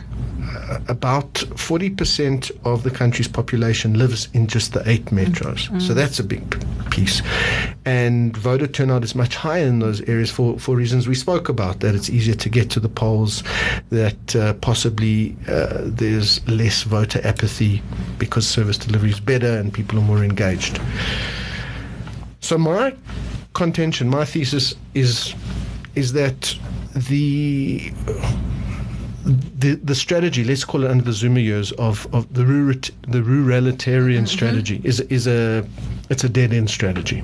Uh, 0.48 0.80
about 0.88 1.34
40% 1.34 2.50
of 2.64 2.82
the 2.82 2.90
country's 2.90 3.28
population 3.28 3.98
lives 3.98 4.28
in 4.32 4.46
just 4.46 4.72
the 4.72 4.88
eight 4.88 5.06
metros. 5.06 5.68
Mm. 5.68 5.82
So 5.82 5.94
that's 5.94 6.18
a 6.18 6.24
big 6.24 6.64
piece. 6.90 7.22
And 7.84 8.36
voter 8.36 8.66
turnout 8.66 9.04
is 9.04 9.14
much 9.14 9.36
higher 9.36 9.66
in 9.66 9.78
those 9.78 10.00
areas 10.02 10.30
for, 10.30 10.58
for 10.58 10.76
reasons 10.76 11.06
we 11.06 11.14
spoke 11.14 11.48
about 11.48 11.80
that 11.80 11.94
it's 11.94 12.08
easier 12.10 12.34
to 12.34 12.48
get 12.48 12.70
to 12.70 12.80
the 12.80 12.88
polls, 12.88 13.42
that 13.90 14.36
uh, 14.36 14.54
possibly 14.54 15.36
uh, 15.48 15.82
there's 15.82 16.46
less 16.48 16.82
voter 16.82 17.20
apathy 17.24 17.82
because 18.18 18.46
service 18.46 18.78
delivery 18.78 19.10
is 19.10 19.20
better 19.20 19.58
and 19.58 19.72
people 19.72 19.98
are 19.98 20.02
more 20.02 20.24
engaged. 20.24 20.80
So, 22.40 22.56
my 22.56 22.94
contention, 23.54 24.08
my 24.08 24.24
thesis 24.24 24.74
is, 24.94 25.34
is 25.94 26.12
that 26.12 26.56
the 26.94 27.92
the 29.24 29.74
the 29.74 29.94
strategy, 29.94 30.44
let's 30.44 30.64
call 30.64 30.84
it 30.84 30.90
under 30.90 31.04
the 31.04 31.12
Zuma 31.12 31.40
years 31.40 31.72
of, 31.72 32.06
of 32.14 32.32
the 32.32 32.42
rurit, 32.42 32.90
the 33.02 33.22
ruralitarian 33.22 34.24
mm-hmm. 34.24 34.26
strategy 34.26 34.80
is 34.84 35.00
is 35.00 35.26
a 35.26 35.66
it's 36.08 36.24
a 36.24 36.28
dead 36.28 36.52
end 36.52 36.70
strategy, 36.70 37.22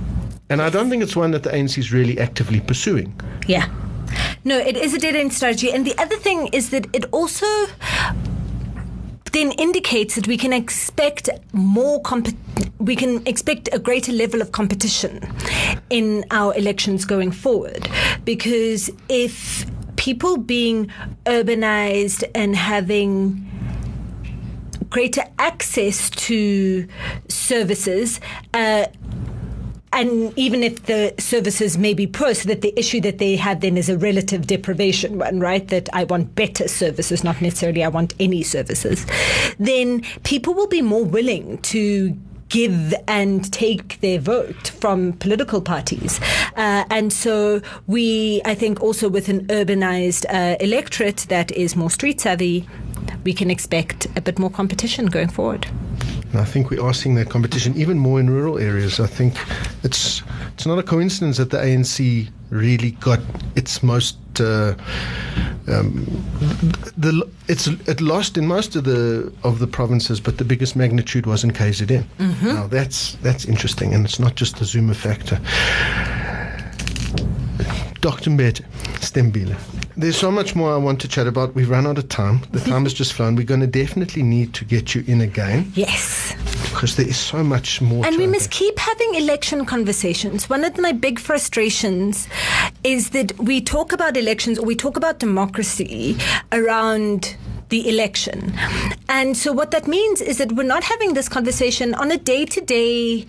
and 0.51 0.61
I 0.61 0.71
don't 0.71 0.91
think 0.91 1.03
it's 1.03 1.17
one 1.17 1.31
that 1.31 1.43
the 1.43 1.51
ANC 1.51 1.79
is 1.79 1.93
really 1.93 2.19
actively 2.19 2.61
pursuing. 2.61 3.19
Yeah, 3.47 3.69
no, 4.45 4.59
it 4.59 4.77
is 4.77 4.93
a 4.95 4.99
dead 4.99 5.15
end 5.15 5.33
strategy, 5.33 5.73
and 5.73 5.87
the 5.87 5.97
other 5.99 6.17
thing 6.17 6.49
is 6.49 6.71
that 6.71 6.87
it 6.93 7.05
also 7.13 7.47
then 9.33 9.51
indicates 9.53 10.15
that 10.15 10.29
we 10.29 10.37
can 10.37 10.53
expect 10.53 11.29
more 11.53 12.01
comp- 12.03 12.37
we 12.79 12.95
can 12.95 13.27
expect 13.27 13.69
a 13.73 13.79
greater 13.79 14.13
level 14.13 14.41
of 14.41 14.53
competition 14.53 15.21
in 15.91 16.25
our 16.31 16.55
elections 16.55 17.05
going 17.05 17.33
forward 17.33 17.89
because 18.25 18.91
if 19.09 19.67
people 20.05 20.37
being 20.37 20.90
urbanized 21.25 22.23
and 22.35 22.55
having 22.55 23.51
greater 24.90 25.25
access 25.38 26.11
to 26.11 26.87
services 27.27 28.21
uh, 28.53 28.85
and 29.95 30.37
even 30.37 30.62
if 30.62 30.85
the 30.85 31.14
services 31.19 31.79
may 31.79 31.95
be 31.95 32.07
poor, 32.07 32.35
so 32.35 32.49
that 32.49 32.61
the 32.61 32.79
issue 32.79 33.01
that 33.01 33.19
they 33.19 33.37
have 33.37 33.61
then 33.61 33.79
is 33.79 33.88
a 33.88 33.97
relative 33.97 34.47
deprivation 34.47 35.19
one, 35.19 35.38
right? 35.38 35.69
That 35.69 35.88
I 35.93 36.03
want 36.05 36.35
better 36.35 36.67
services, 36.67 37.23
not 37.23 37.40
necessarily 37.40 37.85
I 37.85 37.88
want 37.88 38.12
any 38.19 38.43
services, 38.43 39.07
then 39.59 40.03
people 40.25 40.53
will 40.53 40.67
be 40.67 40.83
more 40.83 41.05
willing 41.05 41.59
to 41.59 42.14
give 42.49 42.95
and 43.09 43.53
take 43.53 44.01
their 44.01 44.19
vote 44.19 44.69
from 44.69 45.13
political 45.15 45.61
parties. 45.61 46.21
Uh, 46.57 46.85
and 46.91 47.13
so 47.13 47.61
we, 47.87 48.41
I 48.45 48.55
think, 48.55 48.83
also 48.83 49.09
with 49.09 49.29
an 49.29 49.47
urbanized 49.49 50.25
uh, 50.33 50.57
electorate 50.61 51.27
that 51.29 51.51
is 51.53 51.77
more 51.77 51.91
street 51.91 52.21
savvy, 52.21 52.69
we 53.25 53.33
can 53.33 53.51
expect 53.51 54.07
a 54.17 54.21
bit 54.21 54.39
more 54.39 54.51
competition 54.51 55.07
going 55.07 55.29
forward. 55.29 55.67
And 56.35 56.40
I 56.40 56.44
think 56.44 56.68
we 56.68 56.79
are 56.79 56.92
seeing 56.92 57.14
that 57.14 57.31
competition 57.31 57.77
even 57.77 57.97
more 57.97 58.18
in 58.18 58.29
rural 58.29 58.59
areas. 58.59 58.99
I 58.99 59.07
think 59.07 59.37
it's 59.85 60.20
it's 60.55 60.66
not 60.66 60.81
a 60.81 60.83
coincidence 60.83 61.37
that 61.37 61.51
the 61.51 61.59
ANC 61.59 62.29
really 62.51 62.90
got 62.90 63.20
its 63.55 63.85
most 63.85 64.16
uh, 64.40 64.75
um, 65.68 66.05
the 66.97 67.25
it's 67.47 67.68
it 67.68 68.01
lost 68.01 68.37
in 68.37 68.49
most 68.49 68.75
of 68.75 68.83
the 68.83 69.33
of 69.44 69.61
the 69.61 69.68
provinces, 69.68 70.18
but 70.18 70.38
the 70.38 70.44
biggest 70.44 70.75
magnitude 70.75 71.25
was 71.25 71.44
in 71.44 71.53
KZN. 71.53 72.05
Mm-hmm. 72.18 72.47
Now 72.49 72.66
that's 72.66 73.14
that's 73.23 73.44
interesting, 73.44 73.94
and 73.94 74.05
it's 74.05 74.18
not 74.18 74.35
just 74.35 74.57
the 74.57 74.64
Zuma 74.64 74.94
factor. 74.94 75.40
Dr. 78.05 78.33
Mbete, 78.33 78.62
Sithembile. 79.01 79.57
There's 79.97 80.19
so 80.19 80.31
much 80.31 80.55
more 80.55 80.75
I 80.75 80.77
want 80.77 81.01
to 81.01 81.09
chat 81.09 81.27
about. 81.27 81.55
We've 81.55 81.71
run 81.71 81.87
out 81.87 81.97
of 81.97 82.11
time. 82.11 82.43
The 82.53 82.61
time 82.71 82.83
has 82.83 82.93
just 82.93 83.14
flown. 83.14 83.35
We're 83.35 83.47
going 83.47 83.62
to 83.62 83.67
definitely 83.67 84.23
need 84.23 84.53
to 84.55 84.67
get 84.67 84.95
you 84.95 85.03
in 85.07 85.23
again. 85.23 85.73
Yes. 85.75 86.35
Because 86.64 86.97
there 86.97 87.09
is 87.09 87.17
so 87.17 87.43
much 87.43 87.81
more. 87.81 88.05
And 88.05 88.19
we 88.19 88.27
must 88.27 88.51
keep 88.51 88.79
having 88.79 89.14
election 89.14 89.64
conversations. 89.64 90.51
One 90.51 90.64
of 90.64 90.77
my 90.77 90.93
big 90.93 91.19
frustrations 91.19 92.29
is 92.83 93.09
that 93.11 93.38
we 93.38 93.62
talk 93.62 93.90
about 93.90 94.19
elections 94.19 94.59
or 94.59 94.67
we 94.67 94.77
talk 94.77 94.99
about 94.99 95.19
democracy 95.19 96.19
around 96.53 97.35
the 97.68 97.88
election. 97.88 98.53
And 99.09 99.37
so 99.37 99.53
what 99.53 99.70
that 99.70 99.87
means 99.87 100.20
is 100.20 100.38
that 100.38 100.53
we're 100.53 100.62
not 100.62 100.85
having 100.85 101.14
this 101.14 101.29
conversation 101.29 101.94
on 101.94 102.11
a 102.11 102.16
day 102.16 102.44
to 102.46 102.61
day 102.61 103.27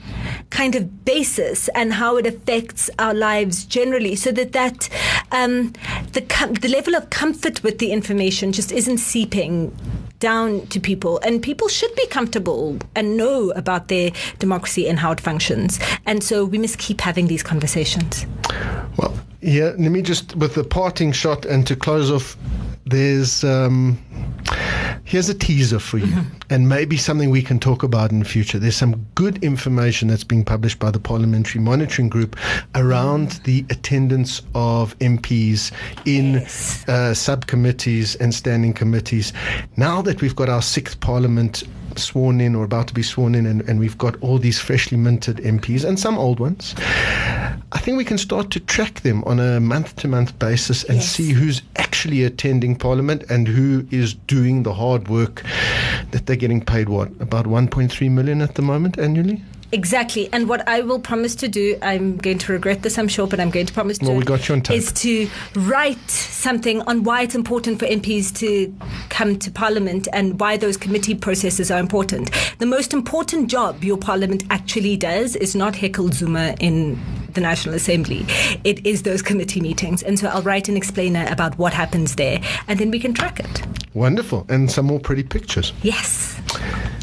kind 0.49 0.75
of 0.75 1.05
basis 1.05 1.67
and 1.69 1.93
how 1.93 2.17
it 2.17 2.25
affects 2.25 2.89
our 2.99 3.13
lives 3.13 3.65
generally 3.65 4.15
so 4.15 4.31
that 4.31 4.53
that 4.53 4.89
um, 5.31 5.73
the, 6.13 6.21
com- 6.21 6.53
the 6.53 6.69
level 6.69 6.95
of 6.95 7.09
comfort 7.09 7.63
with 7.63 7.79
the 7.79 7.91
information 7.91 8.51
just 8.51 8.71
isn't 8.71 8.99
seeping 8.99 9.75
down 10.19 10.65
to 10.67 10.79
people. 10.79 11.19
And 11.23 11.41
people 11.41 11.67
should 11.67 11.93
be 11.95 12.07
comfortable 12.07 12.77
and 12.95 13.17
know 13.17 13.51
about 13.51 13.89
their 13.89 14.11
democracy 14.39 14.87
and 14.87 14.97
how 14.99 15.11
it 15.11 15.19
functions. 15.19 15.79
And 16.05 16.23
so 16.23 16.45
we 16.45 16.57
must 16.57 16.79
keep 16.79 17.01
having 17.01 17.27
these 17.27 17.43
conversations. 17.43 18.25
Well 18.97 19.17
yeah 19.45 19.73
let 19.77 19.91
me 19.91 20.01
just 20.01 20.35
with 20.35 20.55
the 20.55 20.63
parting 20.63 21.11
shot 21.11 21.45
and 21.45 21.67
to 21.67 21.75
close 21.75 22.09
off 22.09 22.35
there's 22.85 23.43
um, 23.43 23.97
here's 25.03 25.29
a 25.29 25.33
teaser 25.33 25.79
for 25.79 25.97
you, 25.97 26.05
mm-hmm. 26.05 26.37
and 26.49 26.69
maybe 26.69 26.97
something 26.97 27.29
we 27.29 27.41
can 27.41 27.59
talk 27.59 27.83
about 27.83 28.11
in 28.11 28.19
the 28.19 28.25
future. 28.25 28.59
There's 28.59 28.75
some 28.75 29.05
good 29.15 29.43
information 29.43 30.07
that's 30.07 30.23
being 30.23 30.43
published 30.43 30.79
by 30.79 30.91
the 30.91 30.99
Parliamentary 30.99 31.61
Monitoring 31.61 32.09
Group 32.09 32.35
around 32.75 33.29
mm. 33.29 33.43
the 33.43 33.65
attendance 33.69 34.41
of 34.53 34.97
MPs 34.99 35.71
in 36.05 36.33
yes. 36.33 36.87
uh, 36.87 37.13
subcommittees 37.13 38.15
and 38.15 38.33
standing 38.33 38.73
committees. 38.73 39.33
Now 39.77 40.01
that 40.03 40.21
we've 40.21 40.35
got 40.35 40.49
our 40.49 40.61
sixth 40.61 40.99
Parliament 40.99 41.63
sworn 41.99 42.41
in 42.41 42.55
or 42.55 42.63
about 42.63 42.87
to 42.87 42.93
be 42.93 43.03
sworn 43.03 43.35
in, 43.35 43.45
and, 43.45 43.61
and 43.61 43.79
we've 43.79 43.97
got 43.97 44.21
all 44.21 44.37
these 44.37 44.59
freshly 44.59 44.97
minted 44.97 45.37
MPs 45.37 45.83
and 45.85 45.99
some 45.99 46.17
old 46.17 46.39
ones. 46.39 46.75
I 47.71 47.79
think 47.79 47.97
we 47.97 48.05
can 48.05 48.17
start 48.17 48.51
to 48.51 48.59
track 48.59 49.01
them 49.01 49.23
on 49.25 49.39
a 49.39 49.59
month 49.59 49.95
to 49.97 50.07
month 50.07 50.37
basis 50.39 50.83
and 50.85 50.97
yes. 50.97 51.07
see 51.07 51.31
who's 51.31 51.61
actually 51.77 52.23
attending 52.23 52.75
Parliament 52.75 53.23
and 53.29 53.47
who 53.47 53.85
is 53.91 54.13
doing 54.13 54.63
the 54.63 54.73
hard 54.73 55.07
work 55.07 55.43
that 56.11 56.25
they're 56.25 56.35
getting 56.35 56.63
paid 56.63 56.89
what 56.89 57.09
about 57.19 57.45
1.3 57.45 58.11
million 58.11 58.41
at 58.41 58.55
the 58.55 58.61
moment 58.61 58.97
annually 58.97 59.41
Exactly. 59.75 60.29
And 60.31 60.47
what 60.47 60.65
I 60.69 60.79
will 60.79 61.01
promise 61.01 61.35
to 61.35 61.49
do, 61.49 61.77
I'm 61.81 62.15
going 62.15 62.37
to 62.37 62.53
regret 62.53 62.81
this, 62.83 62.97
I'm 62.97 63.09
sure, 63.09 63.27
but 63.27 63.41
I'm 63.41 63.49
going 63.49 63.65
to 63.65 63.73
promise 63.73 63.99
well, 63.99 64.11
to 64.11 64.17
we 64.17 64.23
got 64.23 64.47
you 64.47 64.55
on 64.55 64.61
tape. 64.61 64.77
is 64.77 64.93
to 64.93 65.29
write 65.53 66.09
something 66.09 66.81
on 66.83 67.03
why 67.03 67.23
it's 67.23 67.35
important 67.35 67.79
for 67.79 67.85
MPs 67.85 68.33
to 68.37 68.73
come 69.09 69.37
to 69.37 69.51
Parliament 69.51 70.07
and 70.13 70.39
why 70.39 70.55
those 70.55 70.77
committee 70.77 71.13
processes 71.13 71.69
are 71.71 71.79
important. 71.79 72.31
The 72.59 72.65
most 72.65 72.93
important 72.93 73.49
job 73.49 73.83
your 73.83 73.97
Parliament 73.97 74.45
actually 74.49 74.95
does 74.95 75.35
is 75.35 75.55
not 75.55 75.75
heckle 75.75 76.09
Zuma 76.09 76.55
in 76.61 76.97
the 77.33 77.41
National 77.41 77.75
Assembly. 77.75 78.25
It 78.63 78.85
is 78.85 79.03
those 79.03 79.21
committee 79.21 79.59
meetings. 79.59 80.03
And 80.03 80.17
so 80.17 80.29
I'll 80.29 80.41
write 80.41 80.69
an 80.69 80.77
explainer 80.77 81.25
about 81.29 81.57
what 81.57 81.73
happens 81.73 82.15
there 82.15 82.39
and 82.69 82.79
then 82.79 82.91
we 82.91 82.99
can 82.99 83.13
track 83.13 83.41
it. 83.41 83.61
Wonderful. 83.93 84.45
And 84.47 84.71
some 84.71 84.85
more 84.85 85.01
pretty 85.01 85.23
pictures. 85.23 85.73
Yes. 85.83 86.39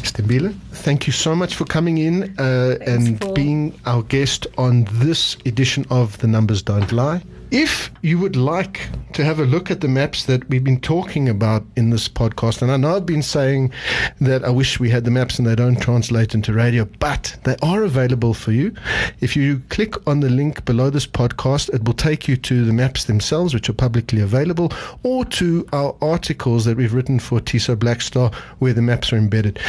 Sithembile, 0.03 0.53
thank 0.71 1.07
you 1.07 1.13
so 1.13 1.33
much 1.33 1.55
for 1.55 1.65
coming 1.65 1.97
in 1.97 2.35
uh, 2.37 2.77
and 2.85 3.19
being 3.33 3.73
our 3.85 4.03
guest 4.03 4.47
on 4.57 4.85
this 4.91 5.37
edition 5.45 5.85
of 5.89 6.17
The 6.17 6.27
Numbers 6.27 6.61
Don't 6.61 6.91
Lie. 6.91 7.21
If 7.53 7.91
you 8.01 8.17
would 8.17 8.35
like 8.35 8.89
to 9.13 9.23
have 9.23 9.39
a 9.39 9.45
look 9.45 9.69
at 9.69 9.79
the 9.79 9.87
maps 9.87 10.25
that 10.25 10.49
we've 10.49 10.63
been 10.63 10.81
talking 10.81 11.29
about 11.29 11.63
in 11.75 11.91
this 11.91 12.09
podcast, 12.09 12.63
and 12.63 12.71
I 12.71 12.77
know 12.77 12.95
I've 12.95 13.05
been 13.05 13.21
saying 13.21 13.71
that 14.19 14.43
I 14.43 14.49
wish 14.49 14.79
we 14.79 14.89
had 14.89 15.05
the 15.05 15.11
maps 15.11 15.37
and 15.37 15.47
they 15.47 15.53
don't 15.53 15.79
translate 15.79 16.33
into 16.33 16.51
radio, 16.51 16.85
but 16.97 17.37
they 17.43 17.55
are 17.61 17.83
available 17.83 18.33
for 18.33 18.51
you. 18.51 18.73
If 19.21 19.35
you 19.35 19.61
click 19.69 19.95
on 20.07 20.19
the 20.19 20.31
link 20.31 20.65
below 20.65 20.89
this 20.89 21.05
podcast, 21.05 21.71
it 21.71 21.83
will 21.83 21.93
take 21.93 22.27
you 22.27 22.37
to 22.37 22.65
the 22.65 22.73
maps 22.73 23.03
themselves, 23.03 23.53
which 23.53 23.69
are 23.69 23.73
publicly 23.73 24.21
available, 24.21 24.73
or 25.03 25.23
to 25.25 25.63
our 25.73 25.95
articles 26.01 26.65
that 26.65 26.75
we've 26.75 26.95
written 26.95 27.19
for 27.19 27.39
TISO 27.39 27.75
Blackstar, 27.75 28.33
where 28.57 28.73
the 28.73 28.81
maps 28.81 29.13
are 29.13 29.17
embedded. 29.17 29.59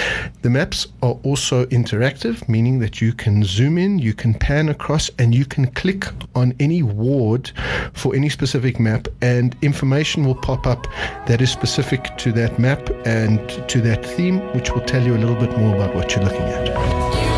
The 0.41 0.49
maps 0.49 0.87
are 1.03 1.19
also 1.23 1.67
interactive, 1.67 2.49
meaning 2.49 2.79
that 2.79 3.03
you 3.03 3.13
can 3.13 3.45
zoom 3.45 3.77
in, 3.77 3.99
you 3.99 4.15
can 4.15 4.33
pan 4.33 4.71
across, 4.71 5.11
and 5.19 5.35
you 5.35 5.45
can 5.45 5.67
click 5.73 6.07
on 6.35 6.55
any 6.59 6.83
ward 6.83 7.53
for 7.93 8.15
any 8.15 8.29
specific 8.29 8.79
map, 8.79 9.09
and 9.21 9.57
information 9.63 10.25
will 10.25 10.35
pop 10.35 10.67
up 10.67 10.87
that 11.27 11.41
is 11.41 11.51
specific 11.51 12.17
to 12.19 12.33
that 12.33 12.59
map 12.59 12.91
and 13.05 13.41
to 13.69 13.81
that 13.81 14.05
theme, 14.05 14.41
which 14.55 14.71
will 14.73 14.83
tell 14.83 15.03
you 15.03 15.17
a 15.17 15.19
little 15.19 15.37
bit 15.37 15.57
more 15.59 15.75
about 15.75 15.95
what 15.95 16.15
you're 16.15 16.25
looking 16.25 16.43
at. 16.43 17.34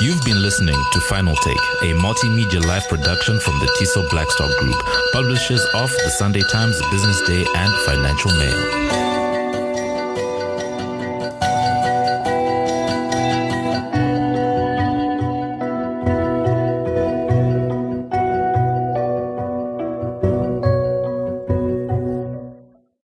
You've 0.00 0.22
been 0.22 0.40
listening 0.40 0.82
to 0.92 1.00
Final 1.00 1.36
Take, 1.36 1.58
a 1.82 1.92
multimedia 1.92 2.64
live 2.64 2.88
production 2.88 3.38
from 3.38 3.58
the 3.58 3.66
TISO 3.78 4.08
Blackstar 4.08 4.48
Group, 4.58 4.82
publishers 5.12 5.62
of 5.74 5.90
the 5.90 6.08
Sunday 6.08 6.40
Times, 6.50 6.80
Business 6.90 7.20
Day, 7.26 7.44
and 7.54 7.74
Financial 7.84 8.30
Mail. 8.38 9.09